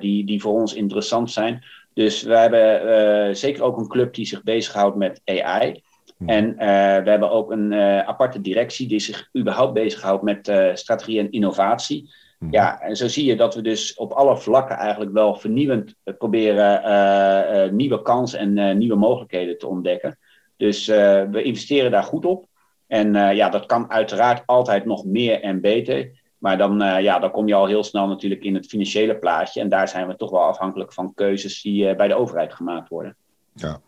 [0.00, 1.64] die, die voor ons interessant zijn.
[1.94, 5.82] Dus we hebben zeker ook een club die zich bezighoudt met AI.
[6.18, 6.28] Hmm.
[6.28, 6.58] En uh,
[7.04, 11.30] we hebben ook een uh, aparte directie die zich überhaupt bezighoudt met uh, strategie en
[11.30, 12.10] innovatie.
[12.38, 12.48] Hmm.
[12.52, 17.76] Ja, en zo zie je dat we dus op alle vlakken eigenlijk wel vernieuwend proberen
[17.76, 20.18] nieuwe kansen en nieuwe mogelijkheden te ontdekken.
[20.56, 22.46] Dus we investeren daar goed op.
[22.86, 26.10] En ja, dat kan uiteraard altijd nog meer en beter.
[26.38, 29.60] Maar dan, ja, dan kom je al heel snel natuurlijk in het financiële plaatje.
[29.60, 33.16] En daar zijn we toch wel afhankelijk van keuzes die bij de overheid gemaakt worden.
[33.52, 33.80] Ja,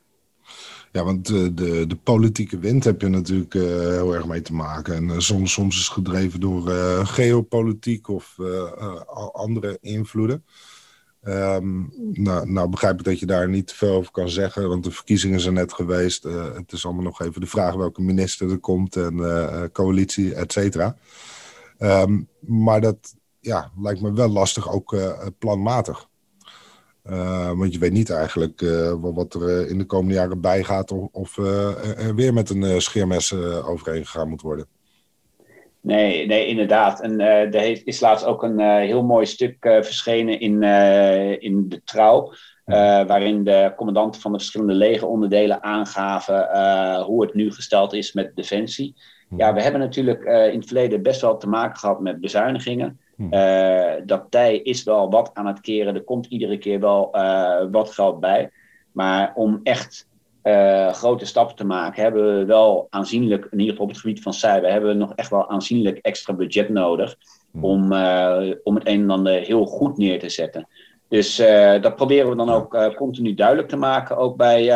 [0.93, 4.53] ja, want de, de, de, politieke wind heb je natuurlijk uh, heel erg mee te
[4.53, 4.95] maken.
[4.95, 6.68] En uh, soms, soms is gedreven door
[7.07, 8.36] geopolitiek of
[9.32, 10.45] andere invloeden.
[11.22, 14.84] Um, nou, nou, begrijp ik dat je daar niet te veel over kan zeggen, want
[14.84, 16.22] de verkiezingen zijn net geweest.
[16.55, 20.97] het is allemaal nog even de vraag welke minister er komt en coalitie, et cetera.
[21.78, 24.97] Um, maar dat ja, lijkt me wel lastig, ook
[25.38, 26.09] planmatig.
[27.11, 30.64] Uh, want je weet niet eigenlijk uh, wat er uh, in de komende jaren bij
[30.64, 33.34] gaat of, of er weer met een scheermes
[33.64, 34.66] overheen gegaan moet worden.
[35.80, 37.00] Nee, nee inderdaad.
[37.00, 40.62] En er is laatst ook een heel mooi stuk verschenen in,
[41.42, 42.32] in de trouw.
[43.06, 46.48] waarin de commandanten van de verschillende legeronderdelen aangaven
[47.02, 48.94] hoe het nu gesteld is met defensie.
[49.36, 53.00] Ja, we hebben natuurlijk in het verleden best wel te maken gehad met bezuinigingen.
[53.20, 55.94] Uh, dat tij is wel wat aan het keren.
[55.94, 58.50] Er komt iedere keer wel uh, wat geld bij.
[58.92, 60.08] Maar om echt
[60.42, 64.22] uh, grote stappen te maken, hebben we wel aanzienlijk, in ieder geval op het gebied
[64.22, 67.16] van cyber, hebben we nog echt wel aanzienlijk extra budget nodig.
[67.50, 67.64] Hmm.
[67.64, 67.82] Om,
[68.62, 70.68] om het een en ander heel goed neer te zetten.
[71.08, 71.36] Dus
[71.80, 74.66] dat proberen we dan ook continu duidelijk te maken, ook bij,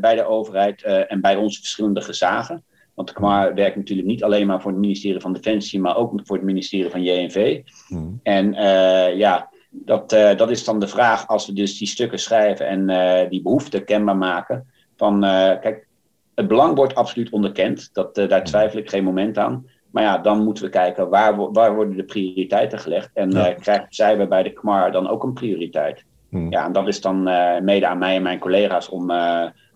[0.00, 2.64] bij de overheid en bij onze verschillende gezagen.
[2.94, 6.20] Want de KMAR werkt natuurlijk niet alleen maar voor het ministerie van Defensie, maar ook
[6.24, 7.60] voor het ministerie van JNV.
[7.88, 8.20] Hmm.
[8.22, 12.18] En uh, ja, dat, uh, dat is dan de vraag als we dus die stukken
[12.18, 14.66] schrijven en uh, die behoeften kenbaar maken.
[14.96, 15.86] Van kijk,
[16.34, 17.90] het belang wordt absoluut onderkend.
[17.92, 18.44] Dat, daar hmm.
[18.44, 19.66] twijfel ik geen moment aan.
[19.90, 23.10] Maar ja, dan moeten we kijken waar, waar worden de prioriteiten gelegd.
[23.14, 23.52] En ja.
[23.52, 26.04] krijgen zij bij de KMAR dan ook een prioriteit.
[26.28, 26.50] Hmm.
[26.50, 27.22] Ja, en dat is dan
[27.64, 29.12] mede aan mij en mijn collega's om,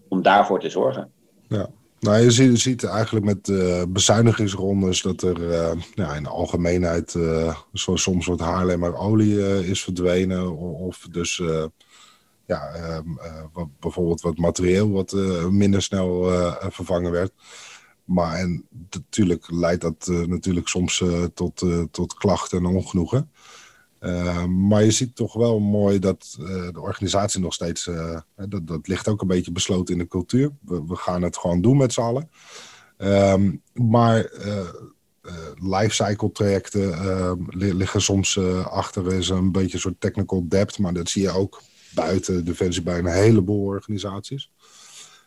[0.09, 1.11] om daarvoor te zorgen.
[1.49, 1.69] Ja.
[2.01, 5.41] Nou, je ziet, ziet eigenlijk met uh, bezuinigingsrondes dat er
[5.95, 7.11] ja, in de algemeenheid
[7.73, 10.57] zo, soms wat Haarlemmer olie is verdwenen.
[10.59, 11.43] Of dus
[12.47, 13.05] ja, ehm,
[13.81, 15.13] bijvoorbeeld wat materieel wat
[15.51, 16.31] minder snel
[16.71, 17.33] vervangen werd.
[18.05, 23.31] Maar en natuurlijk leidt dat natuurlijk soms tot, tot klachten en ongenoegen.
[24.07, 28.67] Ehm, maar je ziet toch wel mooi dat uh, de organisatie nog steeds, uh, dat,
[28.67, 30.51] dat ligt ook een beetje besloten in de cultuur.
[30.61, 32.31] We, gaan het gewoon doen met z'n allen.
[32.99, 34.31] Um, maar
[35.55, 40.79] lifecycle trajecten ehm, liggen soms achter, is een beetje een soort technical debt.
[40.79, 41.63] Maar dat zie je ook
[41.95, 44.51] buiten Defensie bij een heleboel organisaties.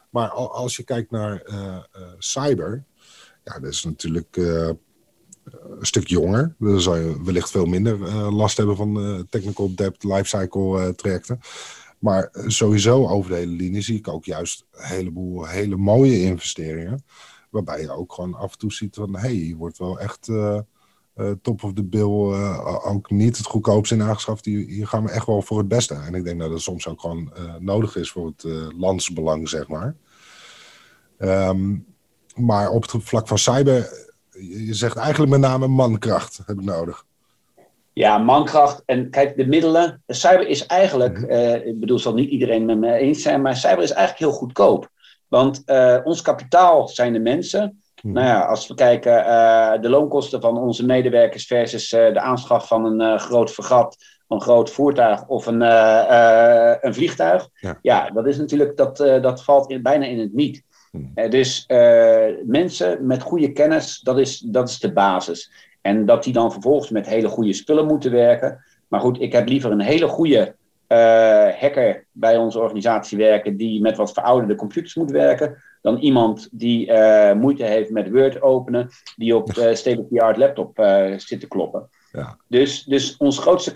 [0.09, 1.43] Maar als je kijkt naar
[2.17, 2.84] cyber,
[3.43, 4.39] ja, dat is natuurlijk
[5.80, 6.56] een stuk jonger.
[6.60, 10.88] Dan zal je wellicht veel minder uh, last hebben van uh, technical debt lifecycle uh,
[10.88, 11.39] trajecten.
[12.00, 17.04] Maar sowieso over de hele linie zie ik ook juist een heleboel hele mooie investeringen.
[17.50, 19.16] Waarbij je ook gewoon af en toe ziet van...
[19.16, 20.32] hé, hey, je wordt wel echt
[21.41, 22.34] top of the bill
[22.84, 24.45] ook niet het goedkoopste in aangeschaft.
[24.45, 25.93] Hier, hier, gaan we echt wel voor het beste.
[25.93, 29.95] En ik denk dat het soms ook gewoon nodig is voor het landsbelang, zeg maar.
[31.20, 31.86] Um,
[32.36, 34.09] maar op het vlak van cyber
[34.41, 37.05] je zegt eigenlijk met name mankracht heb ik nodig.
[37.93, 38.83] Ja, mankracht.
[38.85, 40.03] En kijk, de middelen.
[40.07, 41.29] Cyber is eigenlijk, mhm.
[41.29, 44.39] eh, ik bedoel, zal niet iedereen met me eens zijn, maar cyber is eigenlijk heel
[44.39, 44.89] goedkoop.
[45.27, 47.81] Want uh, ons kapitaal zijn de mensen.
[48.01, 48.13] Mhm.
[48.13, 52.85] Nou ja, als we kijken, uh, de loonkosten van onze medewerkers versus de aanschaf van
[52.85, 55.61] een groot vergat, een groot voertuig of een,
[56.85, 57.49] een vliegtuig.
[57.53, 57.79] Ja.
[57.81, 58.09] ja.
[58.09, 60.63] dat is natuurlijk, dat, dat valt in, bijna in het niet.
[60.91, 61.11] Hmm.
[61.15, 65.51] Eh, dus uh, mensen met goede kennis, dat is, dat is de basis.
[65.81, 68.63] En dat die dan vervolgens met hele goede spullen moeten werken.
[68.87, 70.55] Maar goed, ik heb liever een hele goede
[70.87, 70.97] uh,
[71.47, 76.93] hacker bij onze organisatie werken die met wat verouderde computers moet werken, dan iemand die
[77.33, 80.71] moeite heeft met Word openen, die op uh, state-of-the-art laptop
[81.17, 81.89] zit te kloppen.
[82.11, 82.37] Ja.
[82.47, 83.71] Dus, dus ons grootste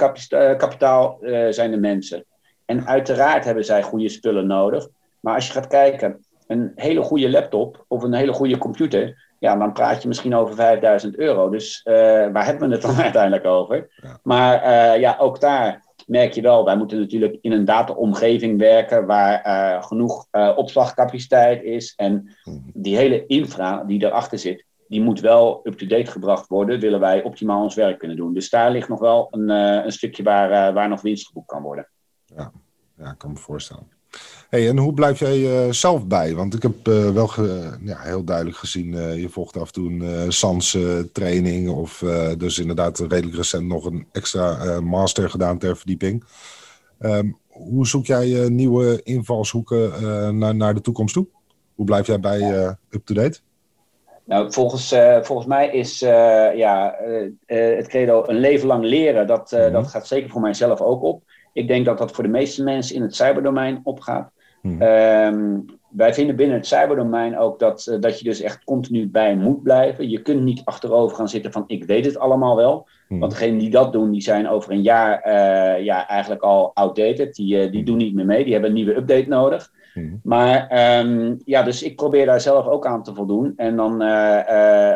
[0.58, 1.18] kapitaal
[1.50, 2.26] zijn de mensen.
[2.66, 4.88] En uiteraard hebben zij goede spullen nodig.
[5.20, 9.56] Maar als je gaat kijken, een hele goede laptop of een hele goede computer, ja,
[9.56, 11.50] dan praat je misschien over 5000 euro.
[11.50, 11.94] Dus uh,
[12.32, 13.90] waar hebben we het dan uiteindelijk over?
[14.24, 19.06] Maar uh, ja, ook daar merk je wel, wij moeten natuurlijk in een dataomgeving werken
[19.06, 21.94] waar uh, genoeg opslagcapaciteit is.
[21.96, 22.58] En mhm.
[22.74, 27.64] die hele infra die erachter zit, die moet wel up-to-date gebracht worden, willen wij optimaal
[27.64, 28.34] ons werk kunnen doen.
[28.34, 31.88] Dus daar ligt nog wel een, een stukje waar, waar nog winst geboekt kan worden.
[32.26, 32.52] Ja,
[32.98, 33.92] ja ik kan me voorstellen.
[34.54, 36.36] Hey, en hoe blijf jij uh, zelf bij?
[36.36, 39.74] Want ik heb uh, wel ge, ja, heel duidelijk gezien, uh, je volgt af en
[39.74, 40.78] toe een SANS
[41.12, 42.04] training of
[42.38, 46.24] dus inderdaad redelijk recent nog een extra master gedaan ter verdieping.
[47.00, 49.92] Um, hoe zoek jij nieuwe invalshoeken
[50.38, 51.28] naar, naar de toekomst toe?
[51.76, 53.40] Hoe blijf jij bij up-to-date?
[54.24, 56.00] Nou, volgens, volgens mij is
[56.56, 56.96] ja,
[57.46, 59.72] het credo een leven lang leren, dat, mm -hmm.
[59.72, 61.24] dat gaat zeker voor mijzelf ook op.
[61.54, 64.32] Ik denk dat dat voor de meeste mensen in het cyberdomein opgaat.
[64.64, 64.82] Hmm.
[64.82, 65.60] Ehm,
[65.90, 69.64] wij vinden binnen het cyberdomein ook dat, uh, dat je dus echt continu bij moet
[69.64, 70.10] blijven.
[70.10, 72.88] Je kunt niet achterover gaan zitten van ik weet het allemaal wel.
[73.08, 73.20] Hmm.
[73.20, 77.36] Want degenen die dat doen, die zijn over een jaar uh, ja, eigenlijk al outdated.
[77.36, 77.86] Die, uh, die hmm.
[77.86, 79.72] doen niet meer mee, die hebben een nieuwe update nodig.
[80.24, 83.54] Maar um, ja, dus ik probeer daar zelf ook aan te voldoen.
[83.56, 84.02] En dan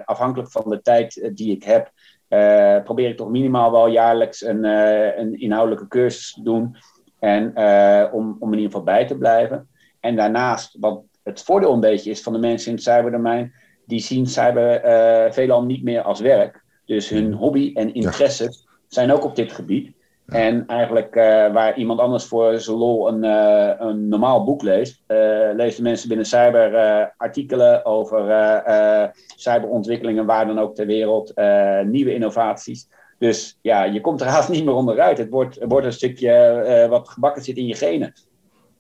[0.05, 1.91] afhankelijk van de tijd die ik heb,
[2.83, 4.63] probeer ik toch minimaal wel jaarlijks een,
[5.19, 6.75] een inhoudelijke cursus te doen.
[7.19, 9.67] En uh, om, om in ieder geval bij te blijven.
[9.99, 13.53] En daarnaast, wat het voordeel een beetje is van de mensen in het cyberdomein,
[13.85, 16.63] die zien cyber uh, veelal niet meer als werk.
[16.85, 18.53] Dus hun hobby en interesse
[18.87, 19.95] zijn ook op dit gebied.
[20.27, 23.23] En eigenlijk uh, waar iemand anders voor zijn lol een,
[23.87, 25.03] een normaal boek leest,
[25.53, 28.21] lezen mensen binnen cyber artikelen over
[29.35, 31.33] cyberontwikkelingen waar dan ook ter wereld,
[31.85, 32.87] nieuwe innovaties.
[33.17, 35.17] Dus ja, je komt er haast niet meer onderuit.
[35.17, 38.13] Het wordt, wordt een stukje uh, wat gebakken zit in je genen.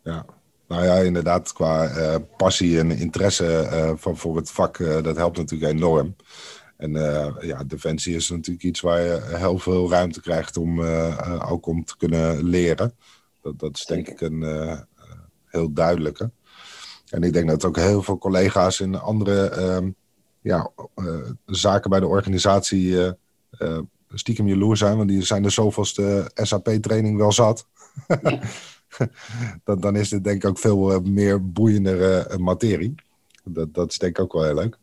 [0.03, 0.25] Ja,
[0.67, 5.37] nou ja, inderdaad, qua uh, passie en interesse uh, van, voor het vak, dat helpt
[5.37, 6.15] natuurlijk enorm.
[6.77, 6.91] En
[7.41, 10.81] ja, defensie is natuurlijk iets waar je heel veel ruimte krijgt om
[11.49, 12.93] ook om te kunnen leren.
[13.41, 14.45] Dat, dat is denk ik een
[15.45, 16.31] heel duidelijke.
[17.09, 19.89] En ik denk dat ook heel veel collega's in andere ehm,
[20.41, 20.71] ja,
[21.45, 23.15] zaken bij de organisatie
[24.13, 27.67] stiekem jaloers zijn, want die zijn er zoveelste SAP-training wel zat.
[29.63, 32.95] dan, dan is dit denk ik ook veel uh, meer boeiendere uh, materie.
[33.43, 34.77] Dat, dat is denk ik ook wel heel leuk.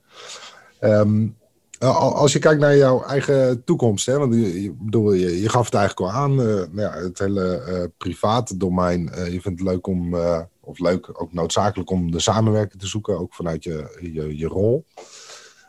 [0.80, 1.36] Um,
[1.78, 5.64] als je kijkt naar jouw eigen toekomst, hè, want je, je, bedoel, je, je gaf
[5.64, 9.10] het eigenlijk al aan, uh, nou ja, het hele private domein.
[9.14, 10.16] je vindt het leuk om
[10.60, 14.84] of leuk, ook noodzakelijk om de samenwerking te zoeken, ook vanuit je, je, je rol.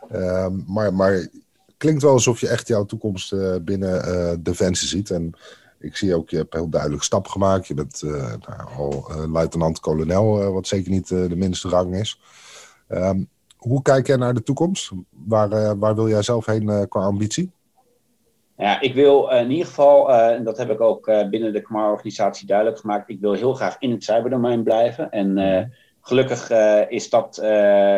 [0.09, 1.27] Ehm, maar, maar
[1.77, 5.09] klinkt wel alsof je echt jouw toekomst uh, binnen uh, Defensie ziet.
[5.09, 5.33] En
[5.79, 7.67] ik zie ook, je hebt heel duidelijk stap gemaakt.
[7.67, 12.19] Je bent uh, nou, al luitenant-kolonel, wat zeker niet de minste rang is.
[12.89, 14.91] Um, hoe kijk jij naar de toekomst?
[15.09, 17.51] Waar, waar wil jij zelf heen qua ambitie?
[18.57, 22.79] Ja, ik wil in ieder geval, en dat heb ik ook binnen de KMAR-organisatie duidelijk
[22.79, 25.11] gemaakt, ik wil heel graag in het cyberdomein blijven.
[25.11, 25.65] En mhm.
[26.07, 27.45] Gelukkig uh, is dat uh,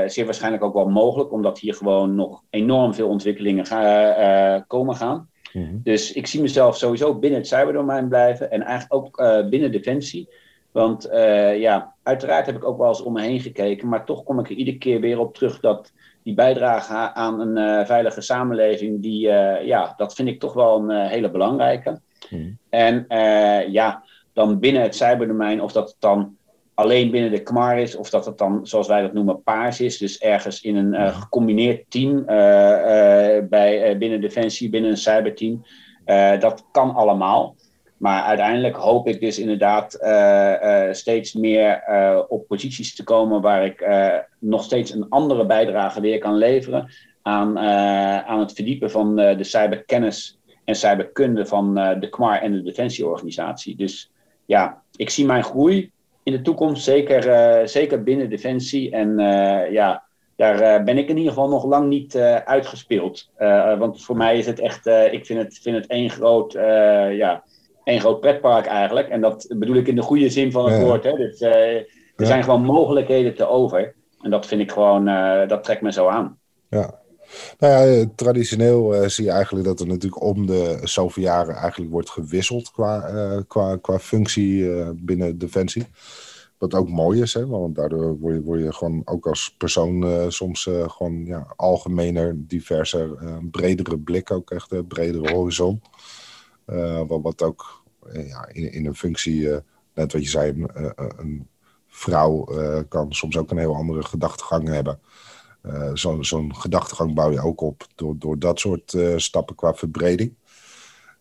[0.05, 4.95] zeer waarschijnlijk ook wel mogelijk, omdat hier gewoon nog enorm veel ontwikkelingen ga, uh, komen
[4.95, 5.29] gaan.
[5.53, 10.29] Mm Dus ik zie mezelf sowieso binnen het cyberdomein blijven en eigenlijk ook binnen Defensie.
[10.71, 11.07] Want
[11.57, 14.49] ja, uiteraard heb ik ook wel eens om me heen gekeken, maar toch kom ik
[14.49, 15.91] er iedere keer weer op terug dat
[16.23, 19.19] die bijdrage aan een veilige samenleving, die,
[19.63, 22.01] ja, dat vind ik toch wel een hele belangrijke.
[22.29, 23.05] Mm En
[23.71, 24.03] ja,
[24.33, 26.36] dan binnen het cyberdomein, of dat dan
[26.77, 29.97] alleen binnen de KMAR is, of dat het dan, zoals wij dat noemen, paars is.
[29.97, 35.65] Dus ergens in een uh, gecombineerd team uh, uh, bij, binnen Defensie, binnen een cyberteam.
[36.39, 37.55] dat kan allemaal.
[37.97, 39.97] Maar uiteindelijk hoop ik dus inderdaad
[40.91, 41.83] steeds meer
[42.29, 43.87] op posities te komen waar ik
[44.39, 46.89] nog steeds een andere bijdrage weer kan leveren
[47.21, 47.59] aan,
[48.27, 53.75] aan het verdiepen van de cyberkennis en cyberkunde van de KMAR en de Defensieorganisatie.
[53.75, 54.11] Dus
[54.45, 55.91] ja, ik zie mijn groei
[56.27, 58.91] in de toekomst, zeker, uh, zeker binnen Defensie.
[58.91, 60.03] En uh, ja,
[60.35, 63.29] daar uh, ben ik in ieder geval nog lang niet uitgespeeld.
[63.77, 66.51] want voor mij is het echt, ik vind het, vind het één groot,
[67.11, 67.43] ja,
[67.83, 69.09] één groot pretpark eigenlijk.
[69.09, 71.03] En dat bedoel ik in de goede zin van het woord.
[71.03, 71.15] Hè.
[71.15, 73.95] Dus, er zijn gewoon mogelijkheden te over.
[74.21, 75.05] En dat vind ik gewoon,
[75.47, 76.37] dat trekt me zo aan.
[76.69, 76.99] Ja,
[77.57, 81.91] nou ja, traditioneel uh, zie je eigenlijk dat er natuurlijk om de zoveel jaren eigenlijk
[81.91, 85.87] wordt gewisseld qua, uh, qua, qua functie binnen Defensie.
[86.57, 90.25] Wat ook mooi is, hè, want daardoor word je, word je gewoon ook als persoon
[90.31, 93.09] soms gewoon ja, algemener, diverser,
[93.51, 95.81] bredere blik ook echt, een bredere horizon.
[97.07, 99.49] wat, wat ook ja, in, in een functie,
[99.93, 101.47] net wat je zei, een, een
[101.87, 102.47] vrouw
[102.89, 104.99] kan soms ook een heel andere gedachtegang hebben.
[105.65, 105.91] Uh,
[106.21, 110.33] Zo'n gedachtegang bouw je ook op door, door dat soort uh, stappen qua verbreding.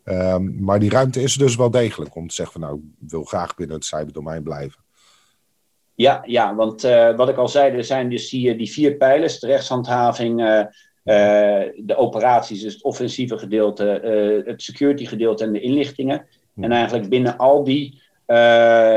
[0.05, 3.25] Um, maar die ruimte is dus wel degelijk om te zeggen van nou, ik wil
[3.25, 4.81] graag binnen het cyberdomein blijven.
[5.95, 9.41] Ja, ja want uh, wat ik al zei, er zijn dus die, die vier pijlers,
[9.41, 10.37] de rechtshandhaving,
[11.77, 13.85] de operaties, dus het offensieve gedeelte,
[14.47, 16.27] het security gedeelte en de inlichtingen.
[16.61, 18.03] En eigenlijk binnen al die,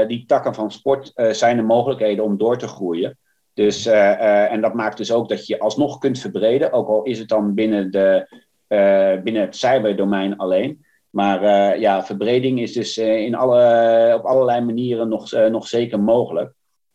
[0.07, 3.17] die takken van sport zijn er mogelijkheden om door te groeien.
[3.59, 7.03] Dus, uh, uh, en dat maakt dus ook dat je alsnog kunt verbreden, ook al
[7.03, 8.27] is het dan binnen, de,
[8.67, 10.85] uh, binnen het cyberdomein alleen.
[11.09, 16.53] Maar ja, verbreding is dus in alle, op allerlei manieren nog, nog zeker mogelijk.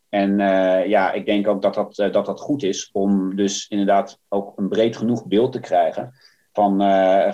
[0.09, 0.37] En
[0.87, 4.69] ja, ik denk ook dat dat, dat dat goed is om dus inderdaad ook een
[4.69, 6.13] breed genoeg beeld te krijgen
[6.53, 6.81] van,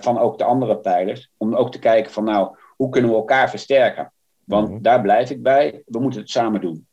[0.02, 1.32] van ook de andere pijlers.
[1.38, 4.14] Om ook te kijken van nou, hoe kunnen we elkaar versterken?
[4.44, 4.82] Want mhm.
[4.82, 6.88] daar blijf ik bij, we moeten het samen doen.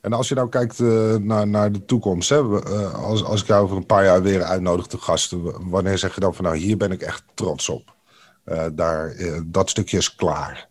[0.00, 3.46] En als je nou kijkt uh, naar, naar de toekomst, hè, uh, als, als ik
[3.46, 6.56] jou over een paar jaar weer uitnodig te gasten, wanneer zeg je dan van nou,
[6.56, 7.94] hier ben ik echt trots op?
[8.46, 9.14] Uh, daar,
[9.46, 10.68] dat stukje is klaar.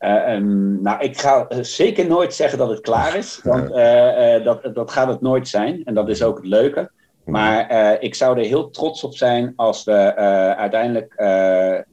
[0.00, 3.68] Um, nou, ik ga zeker nooit zeggen dat het klaar is, want
[4.44, 5.84] dat, dat gaat het nooit zijn.
[5.84, 6.90] En dat is ook het leuke.
[7.24, 7.30] Mhm.
[7.30, 10.14] Maar ik zou er heel trots op zijn als we
[10.56, 11.14] uiteindelijk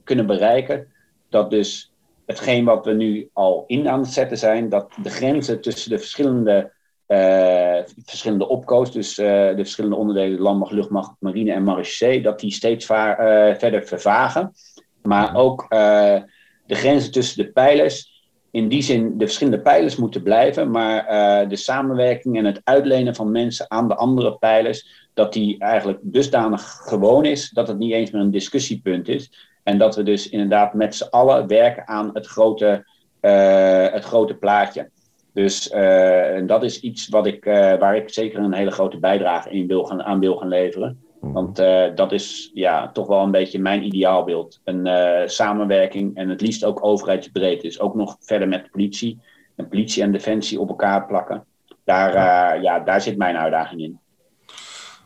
[0.03, 0.87] kunnen bereiken
[1.29, 1.94] dat dus
[2.25, 5.97] hetgeen wat we nu al in aan het zetten zijn, dat de grenzen tussen de
[5.97, 6.71] verschillende,
[7.07, 12.51] uh, verschillende opkoos, dus uh, de verschillende onderdelen, landmacht, luchtmacht, marine en marechaussee, dat die
[12.51, 14.53] steeds uh, verder vervagen.
[15.01, 18.13] Maar ook de grenzen tussen de pijlers,
[18.51, 23.31] in die zin de verschillende pijlers moeten blijven, maar de samenwerking en het uitlenen van
[23.31, 28.11] mensen aan de andere pijlers, dat die eigenlijk dusdanig gewoon is dat het niet eens
[28.11, 29.54] meer een discussiepunt is.
[29.65, 32.87] En dat we dus inderdaad met z'n allen werken aan het grote,
[33.21, 34.89] uh, het grote plaatje.
[35.33, 39.49] Dus uh, dat is iets wat ik, uh, waar ik zeker een hele grote bijdrage
[39.49, 41.03] in wil gaan, aan wil gaan leveren.
[41.21, 41.31] Mhm.
[41.31, 41.55] Want
[41.95, 44.59] dat is ja, toch wel een beetje mijn ideaalbeeld.
[44.63, 44.89] Een
[45.29, 47.61] samenwerking en het liefst ook overheidsbreed.
[47.61, 49.19] Dus ook nog verder met de politie.
[49.55, 51.45] En politie en defensie op elkaar plakken.
[51.83, 53.99] Daar, ja, daar zit mijn uitdaging in.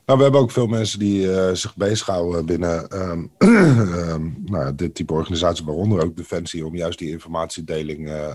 [0.10, 3.32] Nou, we hebben ook veel mensen die uh, zich bezighouden binnen um,
[4.52, 8.34] nou, dit type organisatie, waaronder ook Defensie, om juist die informatiedeling uh,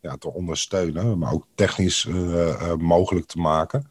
[0.00, 3.90] ja, te ondersteunen, maar ook technisch uh, mogelijk te maken.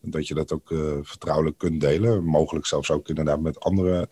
[0.00, 4.08] Dat je dat ook vertrouwelijk kunt delen, mogelijk zelfs ook inderdaad met andere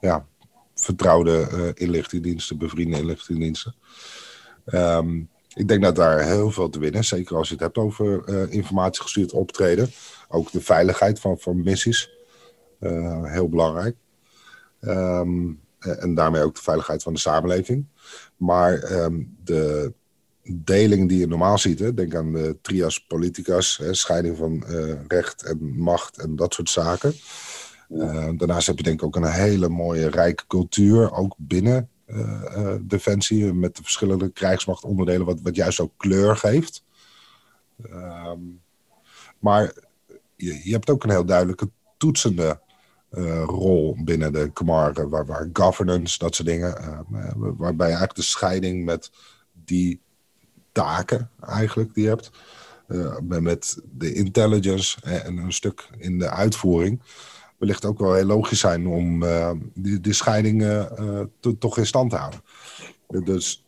[0.00, 0.26] ja,
[0.74, 3.74] vertrouwde inlichtingendiensten, bevriende inlichtingendiensten.
[5.54, 7.08] Ik denk dat daar heel veel te winnen is.
[7.08, 9.90] Zeker als je het hebt over informatiegestuurd optreden.
[10.28, 12.16] Ook de veiligheid van, van missies.
[13.22, 13.96] heel belangrijk.
[14.80, 17.86] Ehm, en daarmee ook de veiligheid van de samenleving.
[18.36, 19.92] Maar ehm, de
[20.52, 24.64] deling die je normaal ziet, hè, denk aan de trias politicas, hè, scheiding van
[25.08, 27.14] recht en macht en dat soort zaken.
[28.36, 32.80] daarnaast heb je denk ik ook een hele mooie rijke cultuur, ook binnen eh, eh,
[32.82, 36.84] defensie met de verschillende krijgsmachtonderdelen, wat, wat juist ook kleur geeft.
[37.82, 38.40] Ehm,
[39.38, 39.72] maar
[40.38, 42.60] je, je, hebt ook een heel duidelijke toetsende
[43.10, 48.22] uh, rol binnen de Camargue, waar, waar governance, dat soort dingen, uh, waarbij eigenlijk de
[48.22, 49.10] scheiding met
[49.64, 50.00] die
[50.72, 52.30] taken eigenlijk die je hebt,
[53.20, 57.02] met de intelligence en een stuk in de uitvoering,
[57.56, 59.24] wellicht ook wel heel logisch zijn om
[59.74, 60.86] die, die scheiding
[61.58, 62.40] toch in stand te houden.
[63.24, 63.64] Dus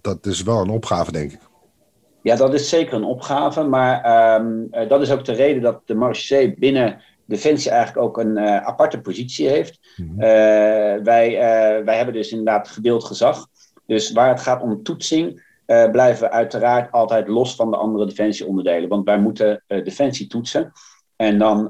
[0.00, 1.40] dat is wel een opgave, denk ik.
[2.26, 5.94] Ja, dat is zeker een opgave, maar um, dat is ook de reden dat de
[5.94, 9.78] Marché binnen Defensie eigenlijk ook een uh, aparte positie heeft.
[9.96, 10.20] Mm -hmm.
[10.20, 10.26] uh,
[11.02, 13.46] wij, uh, wij hebben dus inderdaad gedeeld gezag.
[13.86, 15.44] Dus waar het gaat om toetsing,
[15.92, 18.88] blijven we uiteraard altijd los van de andere defensieonderdelen.
[18.88, 20.72] Want wij moeten defensie toetsen.
[21.16, 21.68] En dan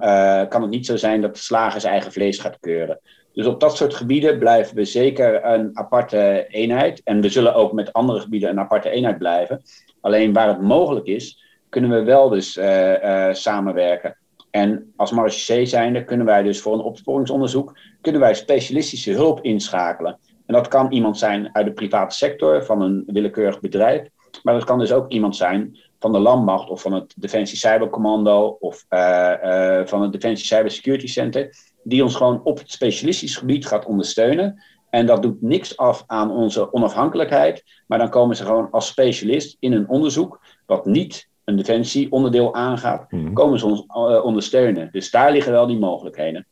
[0.49, 3.01] kan het niet zo zijn dat de slager zijn eigen vlees gaat keuren.
[3.37, 7.01] Dus op dat soort gebieden blijven we zeker een aparte eenheid.
[7.05, 9.63] En we zullen ook met andere gebieden een aparte eenheid blijven.
[10.01, 14.17] Alleen waar het mogelijk is, kunnen we wel dus uh, uh, samenwerken.
[14.51, 20.19] En als marechaussee zijnde kunnen wij dus voor een opsporingsonderzoek kunnen wij specialistische hulp inschakelen.
[20.47, 24.09] En dat kan iemand zijn uit de private sector, van een willekeurig bedrijf.
[24.43, 28.57] Maar dat kan dus ook iemand zijn van de landmacht of van het Defensie Cybercommando
[28.61, 31.51] of uh, van het Defensie Cyber Security Center,
[31.89, 34.63] die ons gewoon op het specialistisch gebied gaat ondersteunen.
[34.91, 39.57] En dat doet niks af aan onze onafhankelijkheid, maar dan komen ze gewoon als specialist
[39.59, 43.35] in een onderzoek, wat niet een defensieonderdeel aangaat, mm -hmm.
[43.35, 44.89] komen ze ons uh, ondersteunen.
[44.93, 46.47] Dus daar liggen wel die mogelijkheden.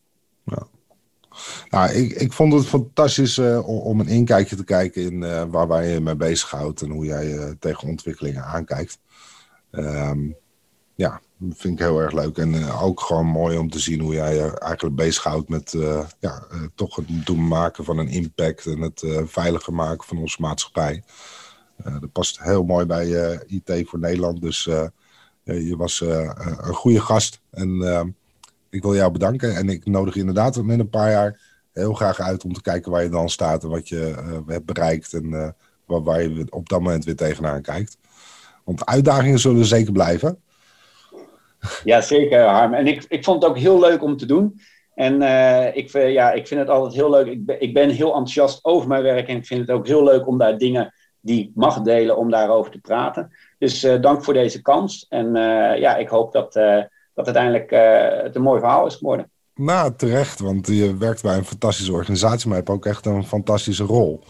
[0.44, 0.66] Ja.
[1.68, 5.66] Nou, ik, ik vond het fantastisch uh, om een inkijkje te kijken in uh, waar,
[5.66, 8.98] waar je mee bezighoudt en hoe jij tegen ontwikkelingen aankijkt.
[9.70, 10.36] Um,
[10.94, 12.38] ja, vind ik heel erg leuk.
[12.38, 16.04] En uh, ook gewoon mooi om te zien hoe jij je eigenlijk bezighoudt met uh,
[16.18, 21.02] ja, toch het doen maken van een impact en het veiliger maken van onze maatschappij.
[21.76, 24.40] dat past heel mooi bij IT voor Nederland.
[24.42, 24.64] Dus
[25.42, 27.40] je was een goede gast.
[27.50, 28.08] En ehm,
[28.70, 29.56] ik wil jou bedanken.
[29.56, 31.40] En ik nodig je inderdaad met een paar jaar
[31.72, 34.14] heel graag uit om te kijken waar je dan staat en wat je
[34.46, 35.30] hebt bereikt en
[35.86, 37.96] waar, waar je op dat moment weer tegenaan kijkt.
[38.64, 40.38] Want uitdagingen zullen zeker blijven.
[41.84, 42.74] Ja, zeker Harm.
[42.74, 44.60] En ik, ik vond het ook heel leuk om te doen.
[44.94, 47.26] En uh, ik, ja, ik vind het altijd heel leuk.
[47.26, 49.28] Ik ben, ik ben heel enthousiast over mijn werk.
[49.28, 52.30] En ik vind het ook heel leuk om daar dingen die ik mag delen, om
[52.30, 53.32] daarover te praten.
[53.58, 55.06] Dus uh, dank voor deze kans.
[55.08, 55.34] En
[55.78, 56.52] ja, ik hoop dat,
[57.14, 57.70] dat uiteindelijk
[58.24, 59.30] het een mooi verhaal is geworden.
[59.54, 60.40] Nou, terecht.
[60.40, 64.20] Want je werkt bij een fantastische organisatie, maar je hebt ook echt een fantastische rol.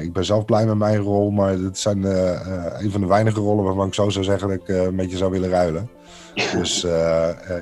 [0.00, 3.64] Ik ben zelf blij met mijn rol, maar het zijn een van de weinige rollen
[3.64, 5.90] waarvan ik zo zou zeggen dat ik een beetje zou willen ruilen.
[6.34, 6.86] Dus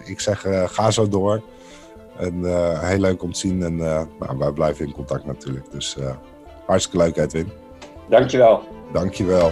[0.04, 1.42] ik zeg, ga zo door.
[2.18, 2.44] En
[2.86, 5.70] heel leuk om te zien en nou, wij blijven in contact natuurlijk.
[5.70, 5.96] Dus
[6.66, 7.52] hartstikke leuk Edwin.
[8.08, 8.62] Dankjewel.
[8.92, 9.50] Dankjewel.